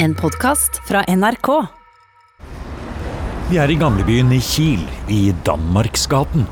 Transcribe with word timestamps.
En 0.00 0.12
podkast 0.14 0.76
fra 0.86 1.00
NRK. 1.10 1.48
Vi 3.50 3.56
er 3.58 3.70
i 3.72 3.76
gamlebyen 3.80 4.28
i 4.30 4.36
Kiel, 4.38 4.84
i 5.10 5.32
Danmarksgaten. 5.42 6.44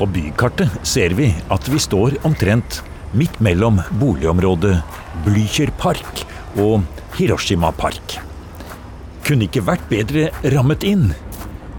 På 0.00 0.08
bykartet 0.10 0.74
ser 0.82 1.14
vi 1.14 1.28
at 1.54 1.68
vi 1.70 1.78
står 1.78 2.16
omtrent 2.26 2.80
midt 3.14 3.38
mellom 3.46 3.78
boligområdet 4.00 4.80
Blücher 5.22 5.70
Park 5.78 6.24
og 6.58 6.82
Hiroshima 7.14 7.70
Park. 7.78 8.16
Kunne 9.22 9.46
ikke 9.46 9.62
vært 9.68 9.86
bedre 9.92 10.26
rammet 10.56 10.82
inn 10.82 11.12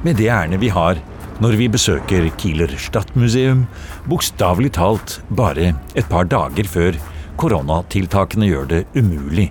med 0.07 0.15
det 0.15 0.29
ærendet 0.31 0.63
vi 0.63 0.71
har 0.71 1.03
når 1.43 1.59
vi 1.59 1.67
besøker 1.75 2.29
Kieler 2.39 2.71
Stadtmuseum, 2.79 3.65
bokstavelig 4.07 4.71
talt 4.79 5.19
bare 5.27 5.73
et 5.91 6.07
par 6.07 6.31
dager 6.31 6.71
før 6.71 7.03
koronatiltakene 7.41 8.47
gjør 8.47 8.71
det 8.71 8.83
umulig 8.95 9.49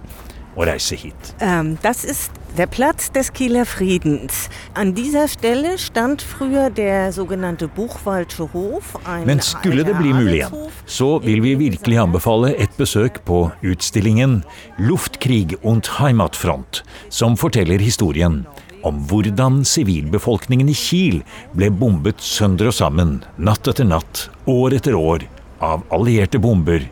å 0.56 0.66
reise 0.66 0.96
hit. 0.98 1.34
Um, 1.40 1.76
das 1.82 2.04
ist 2.04 2.32
der 2.56 2.66
Platz 2.66 3.10
des 3.12 3.32
Kieler 3.32 3.64
Friedens. 3.64 4.48
An 4.74 4.94
dieser 4.94 5.28
Stelle 5.28 5.78
stand 5.78 6.22
früher 6.22 6.70
der 6.70 7.12
sogenannte 7.12 7.68
Buchwaldsche 7.68 8.52
Hof. 8.52 8.96
Men 9.24 9.40
skulle 9.40 9.84
det 9.84 9.94
bli 9.94 10.12
mulig 10.12 10.40
igjen, 10.40 10.70
så 10.86 11.18
vil 11.22 11.42
vi 11.42 11.54
virkelig 11.58 12.00
anbefale 12.02 12.54
et 12.58 12.74
besøk 12.78 13.22
på 13.24 13.50
utstillingen 13.62 14.42
Luftkrig 14.78 15.56
und 15.62 15.86
Heimatfront, 16.00 16.82
som 17.08 17.38
forteller 17.38 17.78
historien 17.78 18.44
om 18.82 19.02
hvordan 19.10 19.60
sivilbefolkningen 19.68 20.70
i 20.72 20.76
Kiel 20.76 21.18
ble 21.52 21.68
bombet 21.70 22.22
sønder 22.24 22.70
og 22.70 22.76
sammen, 22.76 23.18
natt 23.36 23.68
etter 23.68 23.84
natt, 23.84 24.28
år 24.48 24.78
etter 24.78 24.96
år, 24.96 25.26
av 25.60 25.84
allierte 25.92 26.40
bomber, 26.40 26.86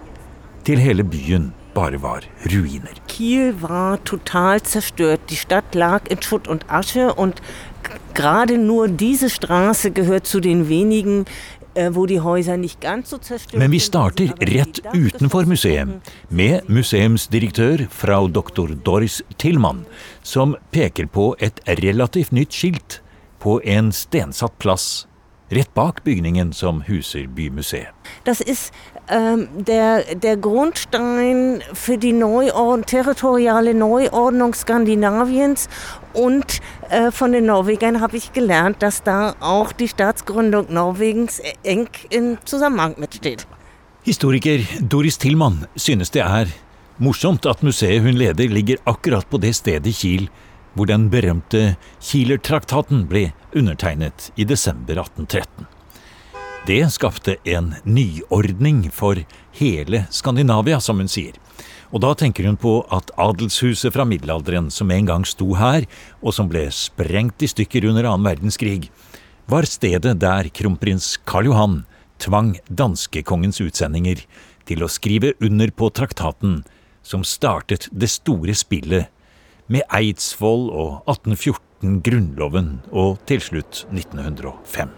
til 0.69 0.83
hele 0.83 1.07
byen 1.07 1.49
bare 1.79 2.03
var 2.03 2.23
ruiner. 2.53 2.97
Kiel 3.07 3.55
var 3.63 3.99
total 4.05 4.63
zerstört. 4.63 5.21
Die 5.31 5.37
Stadt 5.37 5.75
lag 5.75 6.11
in 6.11 6.23
Schutt 6.23 6.49
und 6.49 6.65
Asche 6.69 7.15
und 7.15 7.43
gerade 8.15 8.59
nur 8.59 8.89
diese 8.89 9.31
Straße 9.31 9.91
gehört 9.91 10.27
zu 10.27 10.41
den 10.41 10.69
wenigen, 10.69 11.25
äh, 11.75 11.91
Men 13.53 13.71
vi 13.71 13.81
starter 13.81 14.35
rett 14.41 14.83
utenfor 14.93 15.47
museet, 15.47 15.89
med 16.29 16.69
museumsdirektør 16.69 17.87
frau 17.91 18.29
doktor 18.29 18.69
Doris 18.85 19.23
Tillmann, 19.39 19.85
som 20.23 20.57
peker 20.73 21.07
på 21.07 21.37
et 21.39 21.61
relativt 21.67 22.33
nytt 22.33 22.53
skilt 22.53 23.03
på 23.39 23.61
en 23.65 23.93
stensatt 23.93 24.59
plass 24.59 25.07
rett 25.49 25.75
bak 25.75 26.05
bygningen 26.05 26.53
som 26.53 26.83
huser 26.83 27.27
Bymuseet. 27.27 27.95
Das 28.25 28.41
ist 28.41 28.73
ähm, 28.95 28.98
der, 29.09 30.15
der 30.15 30.37
Grundstein 30.37 31.63
für 31.73 31.97
die 31.99 32.13
Neuordnung, 32.13 32.85
territoriale 32.85 33.75
Neuordnung 33.75 34.55
Skandinaviens. 34.55 35.69
Und 36.13 36.61
äh, 36.91 37.11
von 37.11 37.33
den 37.33 37.47
Norwegern 37.47 38.01
habe 38.01 38.17
ich 38.17 38.33
gelernt, 38.33 38.83
dass 38.83 39.03
da 39.03 39.35
auch 39.41 39.73
die 39.73 39.89
Staatsgründung 39.89 40.67
Norwegens 40.73 41.41
eng 41.63 41.89
im 42.11 42.39
Zusammenhang 42.45 42.95
mitsteht. 42.99 43.47
Historiker 44.03 44.59
Doris 44.81 45.19
Tillmann 45.19 45.67
synes 45.77 46.11
det 46.11 46.23
er 46.23 46.47
morsomt 46.99 47.47
at 47.47 47.63
museet 47.63 48.03
hun 48.03 48.17
leder 48.17 48.49
ligger 48.49 48.79
akkurat 48.85 49.29
på 49.31 49.39
det 49.39 49.55
stedet 49.57 49.95
Kiel 50.01 50.29
hvor 50.75 50.87
den 50.87 51.09
berømte 51.11 51.77
Kielertraktaten 52.01 53.07
ble 53.11 53.33
undertegnet 53.55 54.31
i 54.37 54.45
desember 54.45 55.01
1813. 55.03 55.78
Det 56.69 56.85
skapte 56.93 57.37
en 57.49 57.71
nyordning 57.89 58.91
for 58.93 59.17
hele 59.57 60.03
Skandinavia, 60.13 60.77
som 60.85 60.99
hun 61.01 61.09
sier. 61.09 61.39
Og 61.89 62.03
da 62.05 62.11
tenker 62.13 62.45
hun 62.45 62.59
på 62.61 62.83
at 62.93 63.09
adelshuset 63.17 63.95
fra 63.95 64.05
middelalderen 64.05 64.69
som 64.69 64.93
en 64.93 65.09
gang 65.09 65.25
sto 65.25 65.55
her, 65.57 65.87
og 66.21 66.37
som 66.37 66.51
ble 66.51 66.67
sprengt 66.69 67.41
i 67.41 67.49
stykker 67.49 67.87
under 67.89 68.11
annen 68.11 68.29
verdenskrig, 68.29 68.91
var 69.49 69.65
stedet 69.65 70.19
der 70.21 70.51
kronprins 70.53 71.15
Karl 71.25 71.49
Johan 71.49 71.79
tvang 72.21 72.59
danskekongens 72.69 73.63
utsendinger 73.65 74.21
til 74.69 74.85
å 74.85 74.93
skrive 74.93 75.33
under 75.41 75.73
på 75.73 75.89
traktaten 75.89 76.67
som 77.01 77.25
startet 77.25 77.89
det 77.97 78.13
store 78.13 78.53
spillet 78.53 79.09
med 79.73 79.89
Eidsvoll 79.89 80.69
og 80.69 81.01
1814 81.09 82.03
Grunnloven 82.05 82.75
og 82.93 83.17
til 83.25 83.41
slutt 83.41 83.87
1905. 83.89 84.93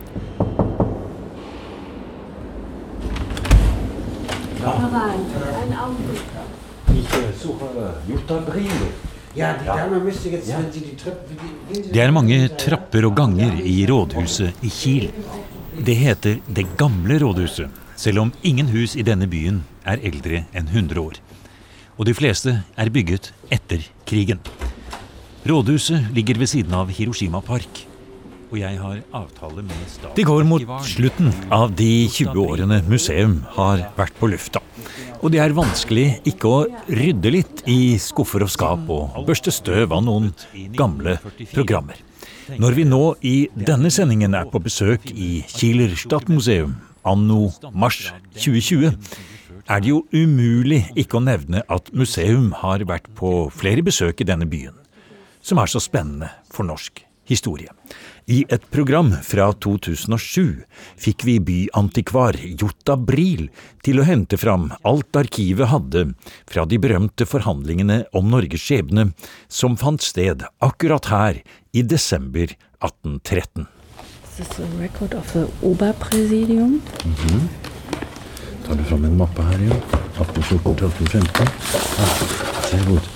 Ich 0.00 0.38
suche 0.40 0.50
Jutta 0.50 0.50
Brille. 0.50 0.50
Ja, 0.50 0.56
die 0.56 0.56
Dame 0.56 0.56
müsste 0.56 0.56
jetzt, 0.56 0.58
wenn 0.60 0.68
sie 0.68 0.68
die 0.68 0.68
Treppe... 0.68 1.28
wie- 4.20 4.40
gehen 4.40 4.49
Det 4.60 4.68
er 12.02 12.10
mange 12.12 12.38
trapper 12.60 13.06
og 13.08 13.14
ganger 13.16 13.56
i 13.64 13.86
rådhuset 13.88 14.52
i 14.60 14.68
Kiel. 14.68 15.08
Det 15.80 15.96
heter 15.96 16.40
Det 16.44 16.66
gamle 16.76 17.16
rådhuset, 17.24 17.70
selv 17.96 18.18
om 18.20 18.32
ingen 18.42 18.68
hus 18.68 18.96
i 18.96 19.02
denne 19.02 19.26
byen 19.32 19.64
er 19.86 19.96
eldre 20.04 20.44
enn 20.52 20.68
100 20.68 21.00
år. 21.00 21.16
Og 21.96 22.04
de 22.04 22.14
fleste 22.14 22.62
er 22.76 22.92
bygget 22.92 23.32
etter 23.48 23.80
krigen. 24.04 24.44
Rådhuset 25.48 26.12
ligger 26.12 26.36
ved 26.36 26.52
siden 26.52 26.74
av 26.74 26.92
Hiroshima 26.92 27.40
Park. 27.40 27.89
Og 28.50 28.58
jeg 28.58 28.78
har 28.82 28.98
avtale 29.14 29.62
med 29.62 29.82
staten 29.86 30.16
Det 30.16 30.24
går 30.26 30.44
mot 30.48 30.64
slutten 30.82 31.30
av 31.54 31.70
de 31.78 32.08
20 32.10 32.34
årene 32.42 32.80
museum 32.90 33.36
har 33.54 33.84
vært 33.98 34.16
på 34.18 34.26
lufta. 34.32 34.62
Og 35.20 35.30
det 35.30 35.38
er 35.42 35.54
vanskelig 35.54 36.06
ikke 36.26 36.50
å 36.50 36.60
rydde 36.88 37.30
litt 37.30 37.62
i 37.70 37.94
skuffer 38.02 38.42
og 38.42 38.50
skap 38.50 38.90
og 38.90 39.20
børste 39.28 39.52
støv 39.54 39.94
av 39.94 40.02
noen 40.02 40.32
gamle 40.74 41.18
programmer. 41.52 42.00
Når 42.58 42.74
vi 42.74 42.86
nå 42.88 43.02
i 43.22 43.34
denne 43.54 43.92
sendingen 43.94 44.34
er 44.34 44.48
på 44.50 44.58
besøk 44.64 45.06
i 45.12 45.44
Kieler 45.46 45.94
Stadtmuseum 45.98 46.72
anno 47.06 47.52
mars 47.70 48.08
2020, 48.34 48.96
er 49.70 49.84
det 49.84 49.92
jo 49.92 50.00
umulig 50.10 50.82
ikke 50.98 51.20
å 51.20 51.22
nevne 51.22 51.62
at 51.70 51.92
museum 51.94 52.50
har 52.64 52.82
vært 52.88 53.06
på 53.14 53.46
flere 53.54 53.86
besøk 53.86 54.24
i 54.24 54.26
denne 54.26 54.48
byen, 54.50 54.74
som 55.38 55.62
er 55.62 55.70
så 55.70 55.82
spennende 55.84 56.32
for 56.50 56.66
norsk 56.66 57.04
historie. 57.30 57.70
I 58.30 58.44
et 58.48 58.66
program 58.70 59.12
fra 59.26 59.48
2007 59.52 60.62
fikk 61.00 61.24
vi 61.26 61.38
byantikvar 61.42 62.36
Jota 62.60 62.96
Bril 62.96 63.48
til 63.86 64.02
å 64.02 64.06
hente 64.06 64.38
fram 64.38 64.68
alt 64.86 65.16
arkivet 65.18 65.70
hadde 65.72 66.04
fra 66.50 66.66
de 66.68 66.78
berømte 66.82 67.26
forhandlingene 67.26 68.04
om 68.14 68.30
Norges 68.30 68.62
skjebne 68.66 69.10
som 69.48 69.78
fant 69.80 70.02
sted 70.04 70.44
akkurat 70.62 71.10
her 71.10 71.40
i 71.72 71.82
desember 71.82 72.52
1813. 72.82 73.66
This 74.36 74.46
is 74.46 74.60
a 74.60 74.68
record 74.80 75.14
of 75.14 75.32
the 75.32 75.46
Oberpräsidium. 75.66 76.80
Tar 78.66 78.74
du 78.78 78.84
fram 78.84 79.04
en 79.04 79.16
mappe 79.18 79.42
her, 79.42 79.66
ja? 79.66 79.80
1814 80.20 80.76
til 80.76 80.86
1815. 80.86 81.48
Ah, 81.98 82.14
sehr 82.70 82.84
gut. 82.86 83.10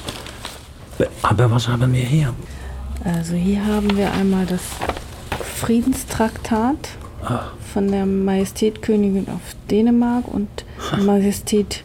Aber 1.23 1.51
was 1.51 1.69
haben 1.69 1.93
wir 1.93 2.05
hier? 2.05 2.35
Also 3.03 3.35
hier 3.35 3.65
haben 3.67 3.97
wir 3.97 4.13
einmal 4.13 4.47
das 4.47 4.63
Friedenstraktat 5.57 6.89
von 7.73 7.91
der 7.91 8.07
Majestät 8.07 8.83
Königin 8.83 9.27
auf 9.29 9.57
Dänemark 9.71 10.29
und 10.29 10.49
Majestät 11.05 11.85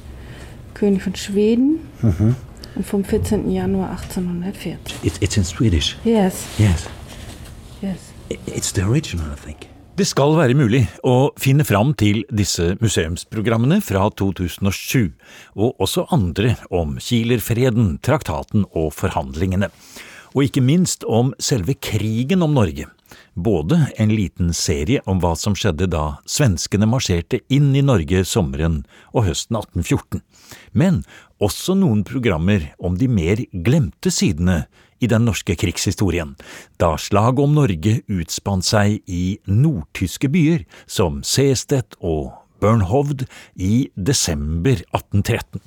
König 0.73 1.03
von 1.03 1.15
Schweden 1.15 1.79
und 2.75 2.85
vom 2.85 3.03
14. 3.03 3.49
Januar 3.51 3.91
1840. 3.91 4.95
It, 5.03 5.13
it's 5.21 5.37
in 5.37 5.43
Swedish. 5.43 5.97
Yes, 6.03 6.45
Yes. 6.57 6.87
yes. 7.81 7.97
It's 8.45 8.71
the 8.73 8.83
original, 8.83 9.25
I 9.33 9.35
think. 9.43 9.67
Det 9.97 10.05
skal 10.07 10.31
være 10.37 10.53
mulig 10.55 10.85
å 11.03 11.31
finne 11.35 11.65
fram 11.67 11.89
til 11.99 12.21
disse 12.31 12.77
museumsprogrammene 12.79 13.81
fra 13.83 14.05
2007, 14.15 15.09
og 15.59 15.81
også 15.83 16.05
andre 16.15 16.53
om 16.71 16.93
Kielerfreden, 17.03 17.97
traktaten 17.99 18.63
og 18.71 18.93
forhandlingene. 18.95 19.67
Og 20.35 20.45
ikke 20.45 20.61
minst 20.61 21.05
om 21.07 21.33
selve 21.41 21.73
krigen 21.73 22.43
om 22.45 22.53
Norge. 22.57 22.85
Både 23.33 23.79
en 23.97 24.11
liten 24.13 24.51
serie 24.53 25.01
om 25.09 25.21
hva 25.23 25.31
som 25.39 25.55
skjedde 25.57 25.87
da 25.89 26.19
svenskene 26.29 26.85
marsjerte 26.89 27.39
inn 27.49 27.71
i 27.77 27.81
Norge 27.85 28.21
sommeren 28.27 28.83
og 29.13 29.25
høsten 29.29 29.57
1814, 29.57 30.21
men 30.77 31.01
også 31.41 31.73
noen 31.79 32.03
programmer 32.05 32.67
om 32.77 32.99
de 32.99 33.07
mer 33.09 33.41
glemte 33.65 34.11
sidene 34.13 34.65
i 34.99 35.07
den 35.07 35.23
norske 35.25 35.55
krigshistorien, 35.55 36.35
da 36.77 36.95
slaget 36.99 37.45
om 37.45 37.55
Norge 37.55 37.99
utspant 38.11 38.67
seg 38.67 38.99
i 39.07 39.39
nordtyske 39.47 40.29
byer 40.29 40.67
som 40.85 41.23
Sestedt 41.23 41.95
og 42.03 42.35
Bernhovd 42.59 43.23
i 43.55 43.87
desember 43.95 44.83
1813. 44.91 45.63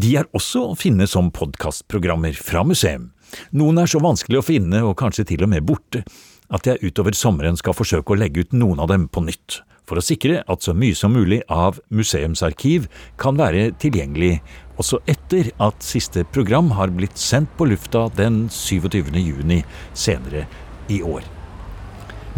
De 0.00 0.14
er 0.16 0.28
også 0.36 0.70
å 0.70 0.76
finne 0.78 1.06
som 1.10 1.32
podkastprogrammer 1.34 2.36
fra 2.38 2.62
museum. 2.64 3.10
Noen 3.56 3.80
er 3.82 3.90
så 3.90 4.02
vanskelig 4.02 4.40
å 4.40 4.46
finne 4.46 4.82
og 4.86 4.98
kanskje 5.00 5.26
til 5.32 5.46
og 5.46 5.52
med 5.52 5.66
borte 5.66 6.04
at 6.50 6.66
jeg 6.66 6.82
utover 6.82 7.14
sommeren 7.14 7.58
skal 7.58 7.76
forsøke 7.76 8.14
å 8.14 8.18
legge 8.18 8.44
ut 8.44 8.56
noen 8.56 8.82
av 8.82 8.90
dem 8.90 9.06
på 9.08 9.22
nytt, 9.22 9.60
for 9.86 10.00
å 10.00 10.04
sikre 10.04 10.42
at 10.50 10.64
så 10.66 10.74
mye 10.74 10.96
som 10.98 11.14
mulig 11.14 11.40
av 11.50 11.78
museumsarkiv 11.94 12.88
kan 13.20 13.38
være 13.38 13.70
tilgjengelig 13.82 14.40
også 14.80 15.00
etter 15.10 15.52
at 15.62 15.84
siste 15.84 16.24
program 16.34 16.72
har 16.78 16.92
blitt 16.94 17.18
sendt 17.20 17.52
på 17.58 17.68
lufta 17.70 18.08
den 18.16 18.44
27. 18.50 19.12
juni 19.20 19.60
senere 19.94 20.46
i 20.90 21.02
år. 21.02 21.26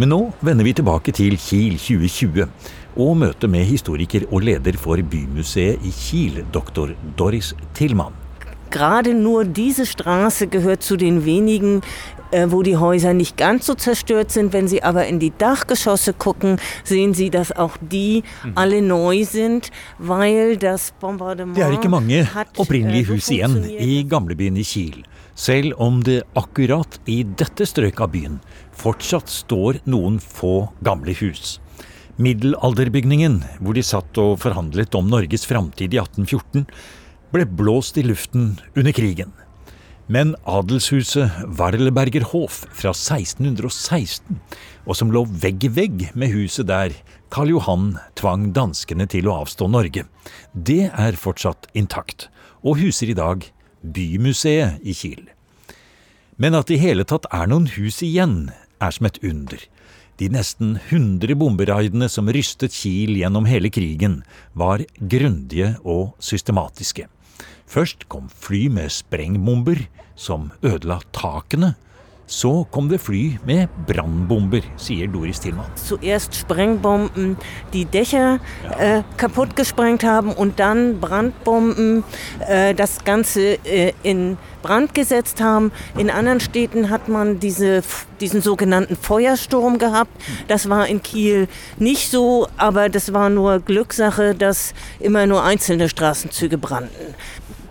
Men 0.01 0.13
nå 0.13 0.21
vender 0.41 0.65
vi 0.65 0.73
tilbake 0.77 1.13
til 1.17 1.37
Kiel 1.41 1.77
2020 1.77 2.49
og 3.03 3.15
møtet 3.21 3.53
med 3.53 3.69
historiker 3.69 4.25
og 4.31 4.45
leder 4.49 4.77
for 4.81 5.01
Bymuseet 5.01 5.85
i 5.85 5.93
Kiel, 5.93 6.43
doktor 6.53 6.97
Doris 7.17 7.53
Tillmann. 7.77 8.22
Gerade 8.73 9.15
nur 9.15 9.45
diese 9.45 9.87
Straße 9.87 10.49
gehört 10.49 10.83
zu 10.83 10.97
den 10.97 11.25
wenigen, 11.25 11.83
äh, 12.33 12.47
wo 12.49 12.63
die 12.63 12.77
Häuser 12.77 13.13
nicht 13.13 13.37
ganz 13.37 13.67
so 13.67 13.75
zerstört 13.75 14.31
sind. 14.33 14.53
Wenn 14.53 14.67
Sie 14.67 14.83
aber 14.83 15.07
in 15.07 15.21
die 15.21 15.33
Dachgeschosse 15.37 16.15
gucken, 16.15 16.57
sehen 16.83 17.15
Sie, 17.15 17.31
dass 17.31 17.53
auch 17.53 17.77
die 17.81 18.23
alle 18.55 18.83
neu 18.83 19.25
sind, 19.25 19.71
weil 19.99 20.57
das 20.57 20.93
Bombardement 20.99 21.57
Det 21.57 21.63
er 21.63 21.73
ikke 21.73 21.89
mange 21.89 22.27
opprinnelige 22.57 23.03
äh, 23.03 23.07
so 23.07 23.15
hus 23.15 23.31
igjen 23.31 23.57
i 23.69 24.03
gamlebyen 24.09 24.57
i 24.57 24.65
Kiel, 24.65 25.03
selv 25.35 25.77
om 25.79 26.03
det 26.03 26.23
akkurat 26.35 26.99
i 27.07 27.23
dette 27.25 27.69
strøket 27.69 28.01
av 28.01 28.11
byen 28.17 28.41
fortsatt 28.73 29.29
står 29.31 29.83
noen 29.85 30.19
få 30.19 30.73
gamle 30.85 31.15
hus. 31.21 31.59
Middelalderbygningen, 32.23 33.41
hvor 33.61 33.77
de 33.77 33.85
satt 33.85 34.19
og 34.21 34.39
forhandlet 34.43 34.95
om 34.97 35.09
Norges 35.11 35.47
framtid 35.49 35.95
i 35.97 36.01
1814, 36.01 36.67
ble 37.33 37.47
blåst 37.49 37.97
i 37.97 38.05
luften 38.05 38.61
under 38.77 38.93
krigen. 38.93 39.33
Men 40.13 40.35
adelshuset 40.45 41.31
Warleberger 41.57 42.27
Hof 42.33 42.65
fra 42.75 42.93
1616, 42.93 44.41
og 44.85 44.99
som 44.99 45.13
lå 45.15 45.23
vegg 45.25 45.65
i 45.65 45.71
vegg 45.73 46.09
med 46.19 46.35
huset 46.35 46.69
der 46.69 46.93
Karl 47.33 47.55
Johan 47.55 47.95
tvang 48.19 48.51
danskene 48.53 49.07
til 49.09 49.31
å 49.31 49.39
avstå 49.45 49.71
Norge, 49.73 50.05
det 50.53 50.91
er 50.91 51.17
fortsatt 51.17 51.71
intakt, 51.79 52.29
og 52.61 52.83
huser 52.83 53.15
i 53.15 53.17
dag 53.17 53.47
Bymuseet 53.83 54.83
i 54.85 54.93
Kiel. 54.95 55.25
Men 56.37 56.59
at 56.59 56.69
det 56.69 56.77
i 56.77 56.83
hele 56.83 57.07
tatt 57.09 57.29
er 57.33 57.49
noen 57.49 57.71
hus 57.79 58.03
igjen, 58.05 58.51
er 58.83 58.93
som 58.93 59.07
et 59.09 59.21
under. 59.25 59.63
De 60.21 60.29
nesten 60.29 60.77
100 60.91 61.39
bomberaidene 61.39 62.09
som 62.13 62.29
rystet 62.31 62.75
Kiel 62.77 63.17
gjennom 63.17 63.47
hele 63.49 63.71
krigen, 63.73 64.21
var 64.53 64.85
grundige 64.99 65.77
og 65.83 66.13
systematiske. 66.21 67.09
Først 67.73 68.03
kom 68.13 68.27
fly 68.29 68.67
med 68.69 68.91
sprengbomber, 68.93 69.87
som 70.15 70.51
ødela 70.61 70.99
takene. 71.17 71.73
Så 72.27 72.67
kom 72.71 72.89
det 72.89 73.01
fly 73.01 73.39
med 73.49 73.73
brannbomber, 73.89 74.61
sier 74.77 75.09
Doris 75.09 75.41
Tillmann. 75.41 75.67
zuerst 75.77 76.35
Sprengbomben 76.35 77.37
die 77.73 77.85
Dächer 77.85 78.41
äh, 78.79 79.03
kaputt 79.17 79.57
gesprengt 79.57 80.05
haben 80.05 80.33
und 80.33 80.59
dann 80.59 81.01
Brandbomben 81.01 82.05
äh, 82.49 82.75
das 82.75 83.05
Ganze 83.05 83.59
äh, 83.65 83.93
in 84.03 84.39
Brand 84.63 84.95
gesetzt 84.95 85.41
haben. 85.41 85.73
In 85.99 86.11
anderen 86.11 86.41
Städten 86.41 86.89
hat 86.89 87.09
man 87.09 87.41
diese, 87.41 87.83
diesen 88.21 88.41
sogenannten 88.41 88.97
Feuersturm 88.97 89.79
gehabt. 89.79 90.13
Das 90.49 90.69
war 90.69 90.87
in 90.87 91.03
Kiel 91.03 91.49
nicht 91.79 92.11
so, 92.11 92.47
aber 92.57 92.89
das 92.89 93.13
war 93.13 93.29
nur 93.29 93.59
Glückssache, 93.61 94.35
dass 94.35 94.73
immer 95.01 95.27
nur 95.27 95.43
einzelne 95.43 95.89
Straßenzüge 95.89 96.59
brannten. 96.59 97.15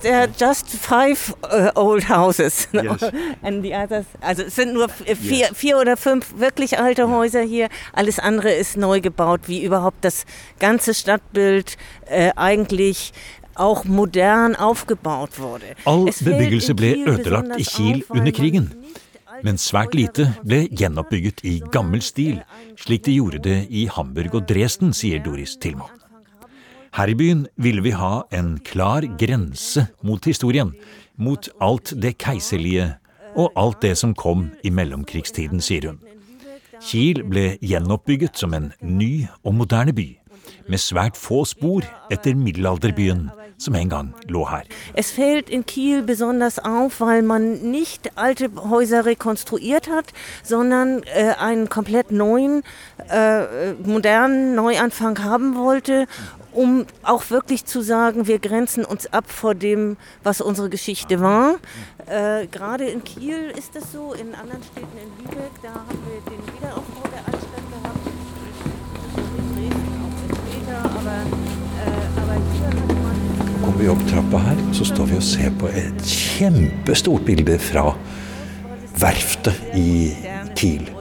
There 0.02 0.18
are 0.22 0.28
just 0.40 0.68
five 0.70 1.36
uh, 1.44 1.72
old 1.76 2.04
houses. 2.10 2.68
Yes. 2.74 3.04
And 3.44 3.64
the 3.64 3.74
others, 3.76 4.06
also 4.22 4.44
es 4.44 4.56
sind 4.56 4.74
nur 4.74 4.86
f- 4.86 5.04
vier, 5.18 5.50
vier 5.54 5.78
oder 5.78 5.96
fünf 5.98 6.34
wirklich 6.40 6.80
alte 6.80 7.08
Häuser 7.10 7.42
hier. 7.42 7.70
Alles 7.94 8.18
andere 8.20 8.52
ist 8.52 8.78
neu 8.78 9.00
gebaut, 9.02 9.42
wie 9.48 9.64
überhaupt 9.64 10.04
das 10.04 10.26
ganze 10.60 10.94
Stadtbild 10.94 11.78
äh, 12.08 12.32
eigentlich 12.36 13.14
auch 13.56 13.84
modern 13.86 14.56
aufgebaut 14.56 15.38
wurde. 15.40 15.76
All 15.86 16.06
bebyggelse 16.06 16.74
ble 16.74 16.96
ødelagt 17.06 17.60
i 17.60 17.64
Kiel 17.64 18.04
under 18.10 18.32
krigen. 18.32 18.72
Men 19.44 19.58
svært 19.58 19.94
lite 19.98 20.28
ble 20.46 20.68
gjenoppbygget 20.70 21.40
i 21.50 21.60
gammel 21.74 22.02
stil, 22.06 22.42
slik 22.78 23.06
de 23.08 23.16
gjorde 23.18 23.40
det 23.42 23.58
i 23.70 23.88
Hamburg 23.90 24.36
og 24.38 24.48
Dresden, 24.50 24.94
sier 24.94 25.20
Doris 25.24 25.58
Tillmann. 25.58 26.01
Her 26.92 27.08
i 27.08 27.16
byen 27.16 27.46
ville 27.56 27.84
vi 27.84 27.94
ha 27.96 28.26
en 28.36 28.58
klar 28.68 29.06
grense 29.20 29.86
mot 30.04 30.26
historien, 30.28 30.74
mot 31.16 31.48
alt 31.64 31.94
det 32.04 32.18
keiserlige 32.20 32.90
og 33.40 33.54
alt 33.56 33.80
det 33.82 33.94
som 33.98 34.12
kom 34.16 34.50
i 34.64 34.70
mellomkrigstiden, 34.76 35.64
sier 35.64 35.88
hun. 35.88 36.02
Kiel 36.82 37.22
ble 37.30 37.54
gjenoppbygget 37.64 38.36
som 38.42 38.56
en 38.58 38.74
ny 38.82 39.28
og 39.46 39.56
moderne 39.56 39.94
by, 39.96 40.10
med 40.68 40.84
svært 40.84 41.16
få 41.16 41.46
spor 41.48 41.88
etter 42.12 42.36
middelalderbyen 42.36 43.30
som 43.62 43.76
en 43.78 43.90
gang 43.90 44.10
lå 44.28 44.44
her. 44.50 44.66
Es 44.94 45.12
fällt 45.12 45.50
in 45.50 45.66
Kiel 45.66 46.04
besonders 46.04 46.60
auf, 46.60 47.00
weil 47.00 47.22
man 47.22 47.72
nicht 47.72 48.12
alte 48.16 48.50
Häuser 48.70 49.06
rekonstruiert 49.06 49.88
hat, 49.88 50.14
sondern 50.44 51.04
äh, 51.04 51.34
einen 51.40 51.70
komplett 51.70 52.12
neuen, 52.12 52.64
äh, 53.10 53.74
modernen 53.86 54.56
Neuanfang 54.56 55.24
haben 55.24 55.56
wollte, 55.56 56.08
um 56.54 56.86
auch 57.04 57.30
wirklich 57.30 57.66
zu 57.66 57.82
sagen, 57.82 58.28
wir 58.28 58.40
grenzen 58.40 58.86
uns 58.86 59.12
ab 59.14 59.26
vor 59.32 59.56
dem, 59.56 59.98
was 60.24 60.42
unsere 60.42 60.70
Geschichte 60.70 61.20
war. 61.22 61.56
Äh, 62.08 62.48
Gerade 62.48 62.86
in 62.86 63.04
Kiel 63.04 63.54
ist 63.58 63.76
das 63.76 63.92
so, 63.92 64.14
in 64.14 64.36
anderen 64.36 64.64
Städten 64.64 64.98
in 64.98 65.24
Lübeck, 65.24 65.52
da 65.62 65.70
haben 65.70 66.00
wir 66.06 66.20
den 66.32 66.42
Wiederaufbau 66.54 67.04
der 67.10 67.34
Altstadt 67.34 67.66
gehabt. 67.72 68.08
In 69.38 69.48
Dresden 69.56 69.94
auch 70.04 70.16
später, 70.38 70.78
aber, 71.00 71.20
äh, 71.80 72.22
aber 72.22 72.34
hier 72.34 72.68
hat 72.68 72.88
man 72.88 73.32
Kommer 73.62 73.80
vi 73.80 73.90
opp 73.90 74.08
trappa 74.08 74.40
her, 74.40 74.58
så 74.74 74.86
står 74.86 75.06
vi 75.06 75.16
og 75.20 75.24
ser 75.24 75.52
på 75.62 75.70
et 75.70 76.02
kjempestort 76.02 77.26
bilde 77.26 77.60
fra 77.62 77.92
verftet 78.98 79.78
i 79.78 80.16
Kiel. 80.56 81.01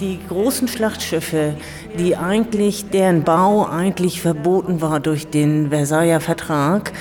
Die 0.00 0.18
großen 0.28 0.68
Schlachtschiffe, 0.68 1.54
die 1.98 2.16
eigentlich, 2.16 2.90
deren 2.90 3.22
Bau 3.22 3.66
eigentlich 3.66 4.20
verboten 4.20 4.80
war 4.80 5.00
durch 5.00 5.28
den 5.28 5.70
Versailler 5.70 6.20
Vertrag, 6.20 6.92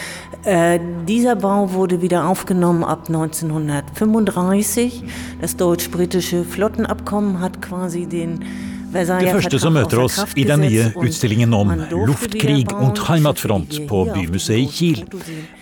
äh, 0.45 0.79
dieser 1.07 1.35
Bau 1.35 1.73
wurde 1.73 2.01
wieder 2.01 2.27
aufgenommen 2.27 2.83
ab 2.83 3.07
1935. 3.07 5.03
Das 5.41 5.55
deutsch-britische 5.55 6.43
Flottenabkommen 6.43 7.39
hat 7.39 7.61
quasi 7.61 8.05
den 8.05 8.43
Versailler 8.91 9.33
Det 9.33 9.41
første 9.41 9.59
som 9.59 9.73
Vertrag 9.73 9.91
møter 9.91 10.03
oss 10.03 10.35
i 10.35 10.43
den 10.45 10.61
nye 10.61 10.91
utstillingen 10.95 11.53
om 11.57 11.71
luftkrig 11.89 12.71
und 12.73 13.01
Heimatfront 13.09 13.87
på 13.89 14.05
Bymuseet 14.13 14.59
i 14.59 14.67
Kiel, 14.67 15.05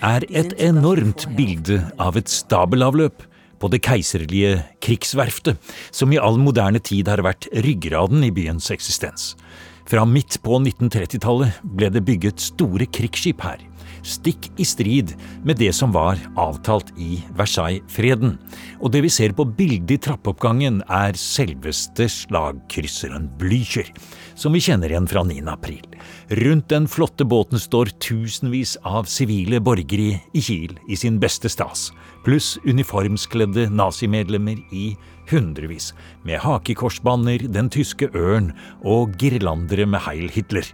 er 0.01 0.25
et 0.29 0.57
enormt 0.59 1.29
bilde 1.37 1.79
av 1.97 2.19
et 2.19 2.29
stabelavløp 2.29 3.30
på 3.61 3.69
det 3.71 3.83
keiserlige 3.85 4.61
krigsverftet, 4.83 5.59
som 5.93 6.11
i 6.11 6.19
all 6.19 6.41
moderne 6.41 6.81
tid 6.81 7.11
har 7.11 7.23
vært 7.25 7.49
ryggraden 7.53 8.25
i 8.25 8.33
byens 8.33 8.71
eksistens. 8.73 9.35
Fra 9.89 10.05
midt 10.05 10.37
på 10.45 10.59
1930-tallet 10.61 11.61
ble 11.77 11.89
det 11.93 12.05
bygget 12.07 12.41
store 12.41 12.85
krigsskip 12.93 13.41
her, 13.43 13.61
stikk 14.07 14.47
i 14.61 14.65
strid 14.65 15.13
med 15.45 15.59
det 15.61 15.71
som 15.75 15.93
var 15.93 16.19
avtalt 16.39 16.91
i 17.01 17.19
Versailles-freden. 17.37 18.37
Og 18.81 18.93
det 18.93 19.03
vi 19.05 19.11
ser 19.13 19.35
på 19.37 19.45
bildet 19.45 19.95
i 19.95 19.99
trappeoppgangen, 20.07 20.81
er 20.89 21.17
selveste 21.19 22.07
slagkrysseren 22.09 23.29
Blücher, 23.41 23.89
som 24.35 24.55
vi 24.55 24.63
kjenner 24.63 24.93
igjen 24.93 25.09
fra 25.09 25.25
9. 25.27 25.41
april. 25.51 25.83
Rundt 26.41 26.69
den 26.71 26.87
flotte 26.89 27.27
båten 27.27 27.61
står 27.61 27.93
tusenvis 28.01 28.77
av 28.87 29.09
sivile 29.11 29.61
borgere 29.63 30.21
i 30.33 30.45
Kiel 30.45 30.77
i 30.89 30.97
sin 30.97 31.19
beste 31.21 31.51
stas, 31.51 31.89
pluss 32.25 32.57
uniformskledde 32.65 33.67
nazimedlemmer 33.73 34.59
i 34.71 34.95
hundrevis, 35.31 35.91
med 36.25 36.41
hakekorsbanner, 36.43 37.47
den 37.51 37.69
tyske 37.71 38.09
ørn 38.15 38.51
og 38.83 39.15
girlandere 39.21 39.87
med 39.89 40.03
Heil 40.07 40.29
Hitler. 40.33 40.67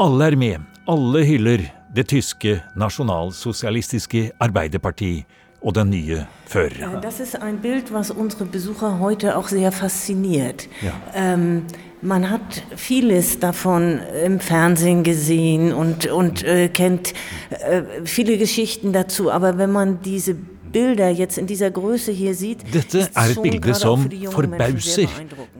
Alle 0.00 0.30
er 0.30 0.38
med, 0.40 0.64
alle 0.88 1.24
hyller 1.26 1.66
det 1.94 2.08
tyske 2.12 2.60
nasjonalsosialistiske 2.78 4.30
Arbeiderparti 4.40 5.24
og 5.60 5.74
den 5.76 5.90
nye 5.90 6.24
føreren. 6.48 7.02
Das 7.02 7.20
ist 7.20 7.36
ein 7.36 7.58
Bild, 7.60 7.92
was 7.92 8.10
unsere 8.10 8.44
Besucher 8.44 8.98
heute 8.98 9.36
auch 9.36 9.48
sehr 9.48 9.72
fasziniert. 9.72 10.68
Ja. 10.82 10.92
Ähm, 11.14 11.64
man 12.02 12.30
hat 12.30 12.62
vieles 12.76 13.40
davon 13.40 14.00
im 14.24 14.40
Fernsehen 14.40 15.02
gesehen 15.02 15.72
und, 15.74 16.06
und 16.06 16.42
äh, 16.44 16.68
kennt 16.68 17.12
äh, 17.50 17.82
viele 18.04 18.38
Geschichten 18.38 18.92
dazu, 18.92 19.30
aber 19.30 19.58
wenn 19.58 19.70
man 19.70 20.00
diese 20.02 20.36
Bilder 20.72 21.10
jetzt 21.10 21.38
in 21.38 21.46
dieser 21.46 21.70
Größe 21.70 22.12
hier 22.12 22.34
sieht, 22.34 22.62
Dette 22.74 23.08
er 23.14 23.30
et 23.30 23.42
bilde 23.42 23.74
som 23.74 24.04
forbauser, 24.30 25.08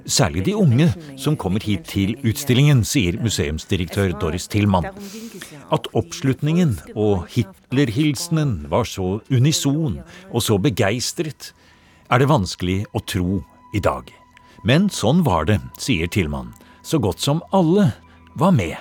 særlig 0.07 0.45
de 0.45 0.55
unge 0.55 0.93
som 1.17 1.37
kommer 1.37 1.61
hit 1.61 1.89
til 1.91 2.15
utstillingen, 2.23 2.85
sier 2.87 3.19
museumsdirektør 3.21 4.15
Doris 4.21 4.47
Tillmann. 4.49 4.87
At 5.71 5.89
oppslutningen 5.99 6.77
og 6.95 7.27
Hitler-hilsenen 7.35 8.71
var 8.71 8.87
så 8.87 9.19
unison 9.31 9.99
og 10.31 10.47
så 10.47 10.59
begeistret, 10.63 11.53
er 12.11 12.23
det 12.23 12.31
vanskelig 12.31 12.85
å 12.95 13.03
tro 13.03 13.41
i 13.75 13.83
dag. 13.83 14.11
Men 14.67 14.91
sånn 14.93 15.25
var 15.27 15.47
det, 15.51 15.61
sier 15.79 16.11
Tillmann. 16.11 16.53
Så 16.83 16.99
godt 17.03 17.21
som 17.23 17.43
alle 17.53 17.91
var 18.39 18.55
med. 18.55 18.77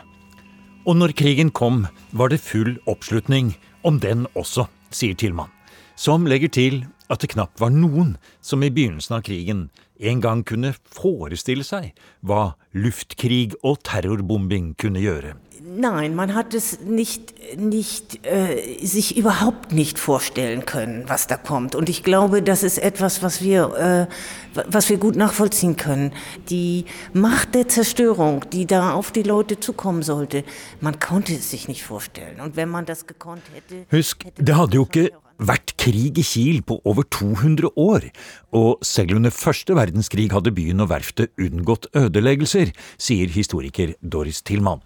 Og 0.85 0.97
når 0.97 1.13
krigen 1.17 1.51
kom, 1.51 1.85
var 2.11 2.31
det 2.31 2.41
full 2.41 2.77
oppslutning 2.89 3.53
om 3.85 3.99
den 4.01 4.25
også, 4.33 4.67
sier 4.89 5.13
Tillmann, 5.13 5.51
som 5.99 6.27
legger 6.29 6.51
til 6.55 6.85
at 7.11 7.19
det 7.19 7.33
knapt 7.33 7.59
var 7.59 7.73
noen 7.75 8.15
som 8.45 8.63
i 8.63 8.71
begynnelsen 8.71 9.17
av 9.17 9.25
krigen 9.27 9.67
en 9.99 10.21
gang 10.23 10.45
kunne 10.47 10.71
forestille 10.95 11.65
seg 11.67 11.91
hva 12.23 12.53
luftkrig 12.71 13.57
og 13.67 13.81
terrorbombing 13.83 14.73
kunne 14.79 15.03
gjøre. 15.03 15.35
Nein, 15.61 16.15
man 16.15 16.33
hat 16.33 16.53
es 16.53 16.79
nicht, 16.79 17.33
nicht 17.57 18.25
äh, 18.25 18.79
sich 18.83 19.17
überhaupt 19.17 19.73
nicht 19.73 19.99
vorstellen 19.99 20.65
können, 20.65 21.03
was 21.07 21.27
da 21.27 21.35
kommt. 21.35 21.75
Und 21.75 21.89
ich 21.89 22.01
glaube, 22.01 22.41
das 22.41 22.63
ist 22.63 22.77
etwas, 22.77 23.21
was 23.21 23.41
wir, 23.43 24.07
äh, 24.55 24.63
was 24.67 24.89
wir 24.89 24.97
gut 24.97 25.17
nachvollziehen 25.17 25.75
können. 25.75 26.13
Die 26.49 26.85
Macht 27.11 27.55
der 27.55 27.67
Zerstörung, 27.67 28.45
die 28.51 28.65
da 28.65 28.93
auf 28.93 29.11
die 29.11 29.23
Leute 29.23 29.59
zukommen 29.59 30.01
sollte, 30.01 30.45
man 30.79 30.97
konnte 30.97 31.33
es 31.33 31.51
sich 31.51 31.67
nicht 31.67 31.83
vorstellen. 31.83 32.39
Und 32.39 32.55
wenn 32.55 32.69
man 32.69 32.85
das 32.85 33.05
gekonnt 33.05 33.43
hätte. 33.53 33.85
Husk, 33.91 34.25
det 34.37 34.55
hadde 34.55 34.75
jo 34.75 34.83
ikke 34.85 35.11
vært 35.39 35.73
krig 35.79 36.19
i 36.19 36.25
Kiel 36.25 36.59
på 36.67 36.79
over 36.87 37.07
200 37.15 37.71
år, 37.79 38.09
og 38.55 38.83
selv 38.85 39.15
under 39.17 39.33
første 39.33 39.75
verdenskrig 39.77 40.29
hadde 40.33 40.53
byen 40.55 40.83
og 40.83 40.91
verftet 40.91 41.33
unngått 41.39 41.89
ødeleggelser, 41.97 42.73
sier 42.99 43.31
historiker 43.33 43.95
Doris 44.03 44.43
Tillmann. 44.43 44.83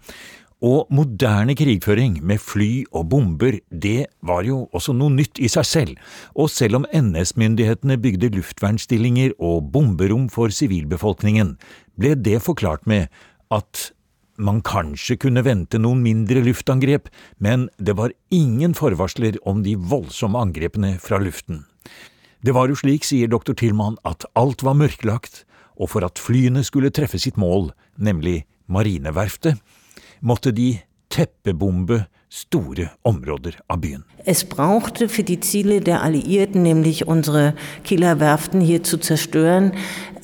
Og 0.64 0.88
moderne 0.94 1.52
krigføring 1.58 2.20
med 2.24 2.40
fly 2.40 2.86
og 2.94 3.10
bomber, 3.12 3.58
det 3.68 4.06
var 4.24 4.46
jo 4.46 4.62
også 4.72 4.94
noe 4.96 5.12
nytt 5.12 5.40
i 5.42 5.50
seg 5.52 5.66
selv, 5.68 5.98
og 6.32 6.48
selv 6.48 6.80
om 6.80 6.86
NS-myndighetene 6.88 7.98
bygde 8.00 8.32
luftvernstillinger 8.38 9.34
og 9.42 9.68
bomberom 9.74 10.30
for 10.32 10.54
sivilbefolkningen, 10.54 11.56
ble 12.00 12.14
det 12.16 12.40
forklart 12.46 12.86
med 12.88 13.12
at 13.52 13.90
man 14.36 14.60
kanskje 14.66 15.16
kunne 15.20 15.44
vente 15.46 15.78
noen 15.78 16.02
mindre 16.02 16.42
luftangrep, 16.44 17.08
men 17.38 17.68
det 17.78 17.96
var 17.98 18.14
ingen 18.34 18.74
forvarsler 18.74 19.38
om 19.46 19.62
de 19.62 19.76
voldsomme 19.76 20.40
angrepene 20.40 20.96
fra 21.02 21.20
luften. 21.22 21.64
Det 22.44 22.52
var 22.52 22.68
jo 22.68 22.76
slik, 22.76 23.06
sier 23.06 23.30
doktor 23.30 23.56
Tillmann, 23.56 23.96
at 24.04 24.26
alt 24.36 24.64
var 24.66 24.76
mørklagt, 24.76 25.44
og 25.80 25.90
for 25.94 26.06
at 26.06 26.20
flyene 26.20 26.64
skulle 26.66 26.92
treffe 26.94 27.18
sitt 27.18 27.38
mål, 27.40 27.70
nemlig 27.96 28.44
marineverftet, 28.66 29.60
måtte 30.20 30.52
de 30.54 30.74
teppebombe 31.12 32.04
store 32.34 32.90
områder 33.02 33.60
av 33.68 33.78
byen. 33.78 34.04
Es 34.24 34.44
brauchte 34.44 35.08
für 35.08 35.22
die 35.22 35.38
Ziele 35.40 35.80
der 35.80 36.02
Alliierten, 36.02 36.62
nämlich 36.62 37.06
unsere 37.06 37.54
Kieler 37.84 38.18
Werften 38.18 38.60
hier 38.60 38.82
zu 38.82 38.98
zerstören, 38.98 39.72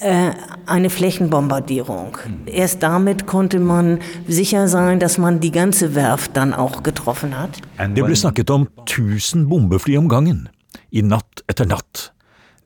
äh, 0.00 0.32
eine 0.66 0.90
Flächenbombardierung. 0.90 2.18
Erst 2.46 2.82
damit 2.82 3.26
konnte 3.26 3.60
man 3.60 4.00
sicher 4.26 4.66
sein, 4.68 4.98
dass 4.98 5.18
man 5.18 5.40
die 5.40 5.52
ganze 5.52 5.94
Werft 5.94 6.36
dann 6.36 6.52
auch 6.52 6.82
getroffen 6.82 7.38
hat. 7.38 7.60
Det 7.78 8.04
ble 8.04 8.16
snakket 8.16 8.50
om 8.50 8.68
1000 8.86 9.48
bombefly 9.48 9.96
om 9.96 10.08
gangen, 10.08 10.48
i 10.90 11.02
natt 11.02 11.44
etter 11.46 11.66
natt. 11.66 12.12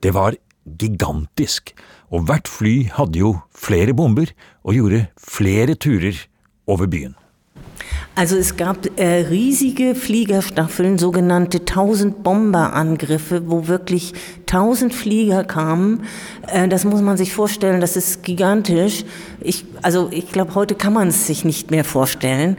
Det 0.01 0.13
var 0.13 0.33
gigantisk, 0.65 1.75
og 2.09 2.25
hvert 2.25 2.47
fly 2.49 2.89
hadde 2.97 3.19
jo 3.19 3.35
flere 3.53 3.93
bomber 3.93 4.31
og 4.63 4.73
gjorde 4.73 5.05
flere 5.17 5.75
turer 5.75 6.17
over 6.65 6.89
byen. 6.89 7.15
Also 8.17 8.37
es 8.37 8.55
gab 8.55 8.97
äh, 8.97 9.25
riesige 9.27 9.93
Fliegerstaffeln, 9.93 10.97
sogenannte 10.97 11.59
1000 11.59 12.23
Bomberangriffe, 12.23 13.49
wo 13.49 13.67
wirklich 13.67 14.13
1000 14.47 14.93
Flieger 14.93 15.43
kamen. 15.43 16.03
Äh, 16.47 16.69
das 16.69 16.85
muss 16.85 17.01
man 17.01 17.17
sich 17.17 17.33
vorstellen, 17.33 17.81
das 17.81 17.97
ist 17.97 18.23
gigantisch. 18.23 19.03
Ich, 19.41 19.65
also 19.81 20.07
ich 20.11 20.31
glaube, 20.31 20.55
heute 20.55 20.75
kann 20.75 20.93
man 20.93 21.09
es 21.09 21.27
sich 21.27 21.43
nicht 21.43 21.71
mehr 21.71 21.83
vorstellen. 21.83 22.55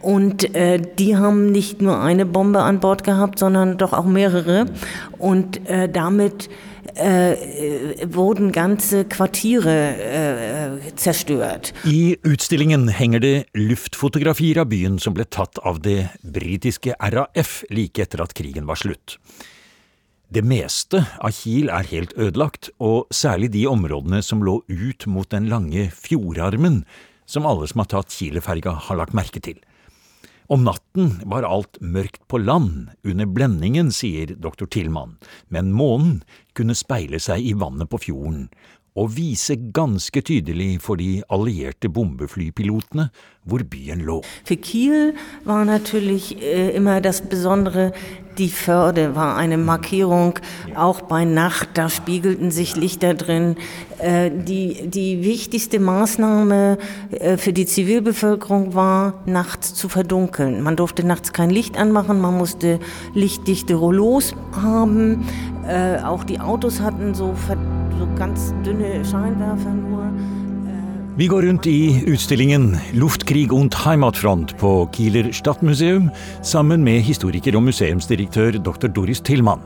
Und 0.00 0.56
äh, 0.56 0.82
die 0.98 1.16
haben 1.16 1.52
nicht 1.52 1.80
nur 1.80 2.00
eine 2.00 2.26
Bombe 2.26 2.62
an 2.62 2.80
Bord 2.80 3.04
gehabt, 3.04 3.38
sondern 3.38 3.78
doch 3.78 3.92
auch 3.92 4.06
mehrere. 4.06 4.66
Und 5.18 5.68
äh, 5.70 5.88
damit 5.88 6.48
äh, 6.94 8.06
wurden 8.14 8.52
ganze 8.52 9.04
Quartiere 9.04 9.96
äh, 9.96 10.94
zerstört. 10.96 11.72
I 11.84 12.16
utstillingen 12.22 12.88
henger 12.88 13.20
det 13.20 13.44
luftfotografier 13.54 14.62
av 14.62 14.70
byen 14.70 14.98
som 14.98 15.16
ble 15.16 15.24
tatt 15.24 15.58
av 15.58 15.80
det 15.82 16.08
britiske 16.22 16.96
RAF 17.00 17.62
like 17.70 18.02
etter 18.02 18.22
at 18.22 18.34
krigen 18.36 18.66
var 18.66 18.80
slutt. 18.80 19.18
Det 20.26 20.42
meste 20.42 21.04
av 21.22 21.30
Kiel 21.36 21.68
er 21.70 21.86
helt 21.92 22.16
ødelagt, 22.18 22.72
og 22.82 23.06
særlig 23.14 23.52
de 23.54 23.66
områdene 23.70 24.22
som 24.26 24.42
lå 24.42 24.58
ut 24.66 25.06
mot 25.06 25.28
den 25.30 25.46
lange 25.52 25.86
fjordarmen, 25.94 26.82
som 27.26 27.46
alle 27.46 27.68
som 27.70 27.84
har 27.84 27.90
tatt 27.92 28.14
Kieleferga 28.14 28.74
har 28.88 28.98
lagt 28.98 29.14
merke 29.14 29.42
til. 29.42 29.60
Om 30.48 30.62
natten 30.64 31.10
var 31.26 31.42
alt 31.42 31.80
mørkt 31.80 32.22
på 32.30 32.38
land, 32.38 32.90
under 33.02 33.26
blendingen, 33.26 33.90
sier 33.90 34.30
doktor 34.38 34.70
Tillmann, 34.70 35.16
men 35.50 35.72
månen 35.74 36.20
kunne 36.54 36.76
speile 36.78 37.18
seg 37.22 37.42
i 37.42 37.54
vannet 37.58 37.90
på 37.90 37.98
fjorden 38.06 38.46
og 38.96 39.10
vise 39.16 39.58
ganske 39.76 40.22
tydelig 40.24 40.78
for 40.84 41.00
de 41.00 41.20
allierte 41.32 41.90
bombeflypilotene 41.92 43.10
byen 43.46 44.00
lå. 44.00 44.22
Für 44.44 44.56
Kiel 44.56 45.14
war 45.44 45.64
natürlich 45.64 46.42
äh, 46.42 46.70
immer 46.70 47.00
das 47.00 47.22
Besondere, 47.22 47.92
die 48.38 48.50
Förde 48.50 49.16
war 49.16 49.36
eine 49.36 49.56
Markierung, 49.56 50.38
auch 50.74 51.00
bei 51.00 51.24
Nacht, 51.24 51.70
da 51.74 51.88
spiegelten 51.88 52.50
sich 52.50 52.76
Lichter 52.76 53.14
drin. 53.14 53.56
Äh, 53.98 54.30
die, 54.30 54.88
die 54.88 55.22
wichtigste 55.24 55.80
Maßnahme 55.80 56.76
äh, 57.12 57.38
für 57.38 57.54
die 57.54 57.64
Zivilbevölkerung 57.64 58.74
war, 58.74 59.14
nachts 59.24 59.72
zu 59.72 59.88
verdunkeln. 59.88 60.62
Man 60.62 60.76
durfte 60.76 61.06
nachts 61.06 61.32
kein 61.32 61.48
Licht 61.48 61.78
anmachen, 61.78 62.20
man 62.20 62.36
musste 62.36 62.78
lichtdichte 63.14 63.74
Rollos 63.74 64.34
haben. 64.52 65.24
Äh, 65.66 66.02
auch 66.02 66.24
die 66.24 66.38
Autos 66.38 66.80
hatten 66.80 67.14
so, 67.14 67.34
so 67.98 68.08
ganz 68.18 68.52
dünne 68.64 69.02
Scheinwerfer 69.02 69.70
nur. 69.70 70.12
Vi 71.16 71.26
går 71.26 71.42
rundt 71.42 71.66
i 71.66 72.02
utstillingen 72.06 72.74
Luftkrig 72.92 73.52
und 73.52 73.74
Heimatfront 73.74 74.50
på 74.60 74.88
Kieler 74.92 75.30
Stadtmuseum 75.32 76.10
sammen 76.44 76.82
med 76.84 77.00
historiker 77.06 77.56
og 77.56 77.64
museumsdirektør 77.70 78.58
dr. 78.60 78.90
Doris 78.92 79.22
Tillmann. 79.24 79.62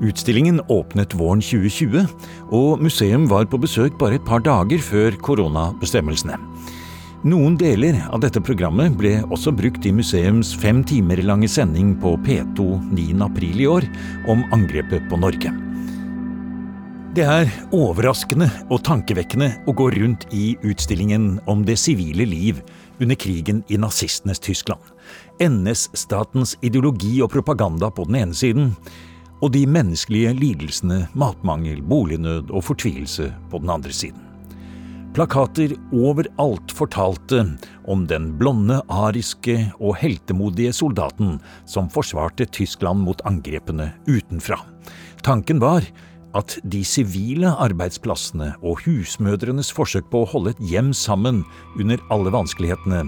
Utstillingen 0.00 0.62
åpnet 0.72 1.12
våren 1.12 1.44
2020, 1.44 2.06
og 2.48 2.80
museum 2.80 3.28
var 3.28 3.44
på 3.44 3.60
besøk 3.60 3.98
bare 4.00 4.16
et 4.16 4.24
par 4.24 4.40
dager 4.40 4.80
før 4.80 5.20
koronabestemmelsene. 5.20 6.40
Noen 7.28 7.60
deler 7.60 8.00
av 8.08 8.24
dette 8.24 8.40
programmet 8.40 8.96
ble 8.96 9.18
også 9.28 9.52
brukt 9.52 9.84
i 9.84 9.92
museums 9.92 10.54
fem 10.56 10.80
timer 10.80 11.20
lange 11.28 11.52
sending 11.52 11.92
på 12.00 12.16
P2 12.24 12.72
9.4 12.96 13.52
i 13.52 13.68
år 13.68 13.92
om 14.32 14.48
angrepet 14.56 15.04
på 15.12 15.20
Norge. 15.20 15.65
Det 17.16 17.24
er 17.24 17.48
overraskende 17.72 18.44
og 18.68 18.82
tankevekkende 18.84 19.46
å 19.64 19.72
gå 19.72 19.86
rundt 19.94 20.26
i 20.36 20.50
utstillingen 20.68 21.38
om 21.48 21.62
det 21.64 21.78
sivile 21.80 22.26
liv 22.28 22.58
under 23.00 23.16
krigen 23.16 23.62
i 23.72 23.78
nazistenes 23.80 24.42
Tyskland. 24.44 24.82
NS-statens 25.40 26.58
ideologi 26.60 27.14
og 27.24 27.30
propaganda 27.32 27.88
på 27.88 28.04
den 28.04 28.18
ene 28.20 28.36
siden, 28.36 28.74
og 29.40 29.54
de 29.54 29.62
menneskelige 29.64 30.34
lidelsene, 30.36 31.06
matmangel, 31.16 31.78
bolignød 31.88 32.52
og 32.52 32.66
fortvilelse 32.66 33.30
på 33.48 33.60
den 33.62 33.72
andre 33.72 33.96
siden. 33.96 34.20
Plakater 35.16 35.72
overalt 35.96 36.74
fortalte 36.76 37.46
om 37.88 38.02
den 38.10 38.34
blonde, 38.36 38.82
ariske 38.92 39.54
og 39.78 39.96
heltemodige 40.02 40.74
soldaten 40.76 41.38
som 41.64 41.88
forsvarte 41.88 42.44
Tyskland 42.52 43.08
mot 43.08 43.24
angrepene 43.24 43.94
utenfra. 44.04 44.60
Tanken 45.24 45.64
var 45.64 45.88
at 46.36 46.58
de 46.68 46.82
sivile 46.84 47.50
arbeidsplassene 47.64 48.52
og 48.60 48.82
husmødrenes 48.84 49.70
forsøk 49.74 50.08
på 50.12 50.22
å 50.22 50.30
holde 50.34 50.52
et 50.54 50.64
hjem 50.72 50.92
sammen 50.96 51.42
under 51.80 52.02
alle 52.12 52.32
vanskelighetene, 52.34 53.06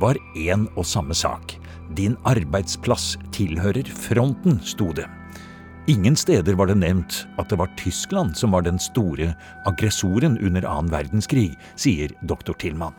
var 0.00 0.18
én 0.36 0.66
og 0.76 0.84
samme 0.84 1.16
sak. 1.16 1.56
Din 1.96 2.18
arbeidsplass 2.28 3.14
tilhører 3.32 3.88
fronten, 3.88 4.60
sto 4.64 4.90
det. 4.92 5.06
Ingen 5.88 6.16
steder 6.18 6.56
var 6.58 6.66
det 6.66 6.80
nevnt 6.80 7.22
at 7.38 7.48
det 7.48 7.60
var 7.60 7.70
Tyskland 7.78 8.34
som 8.36 8.52
var 8.52 8.66
den 8.66 8.80
store 8.82 9.30
aggressoren 9.70 10.34
under 10.42 10.66
annen 10.66 10.90
verdenskrig, 10.92 11.52
sier 11.78 12.10
doktor 12.26 12.58
Tillmann. 12.58 12.96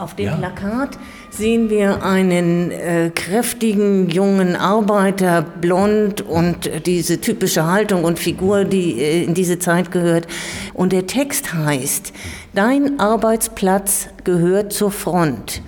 Auf 0.00 0.14
dem 0.14 0.26
ja. 0.28 0.34
Plakat 0.36 0.96
sehen 1.28 1.68
wir 1.68 2.02
einen 2.02 2.70
äh, 2.70 3.10
kräftigen 3.14 4.08
jungen 4.08 4.56
Arbeiter, 4.56 5.42
blond 5.42 6.22
und 6.22 6.66
äh, 6.66 6.80
diese 6.80 7.20
typische 7.20 7.66
Haltung 7.66 8.04
und 8.04 8.18
Figur, 8.18 8.64
die 8.64 8.98
äh, 8.98 9.24
in 9.24 9.34
diese 9.34 9.58
Zeit 9.58 9.90
gehört. 9.90 10.26
Und 10.72 10.94
der 10.94 11.06
Text 11.06 11.52
heißt, 11.52 12.14
dein 12.54 12.98
Arbeitsplatz 13.00 14.08
gehört 14.24 14.72
zur 14.72 14.90
Front. 14.90 15.62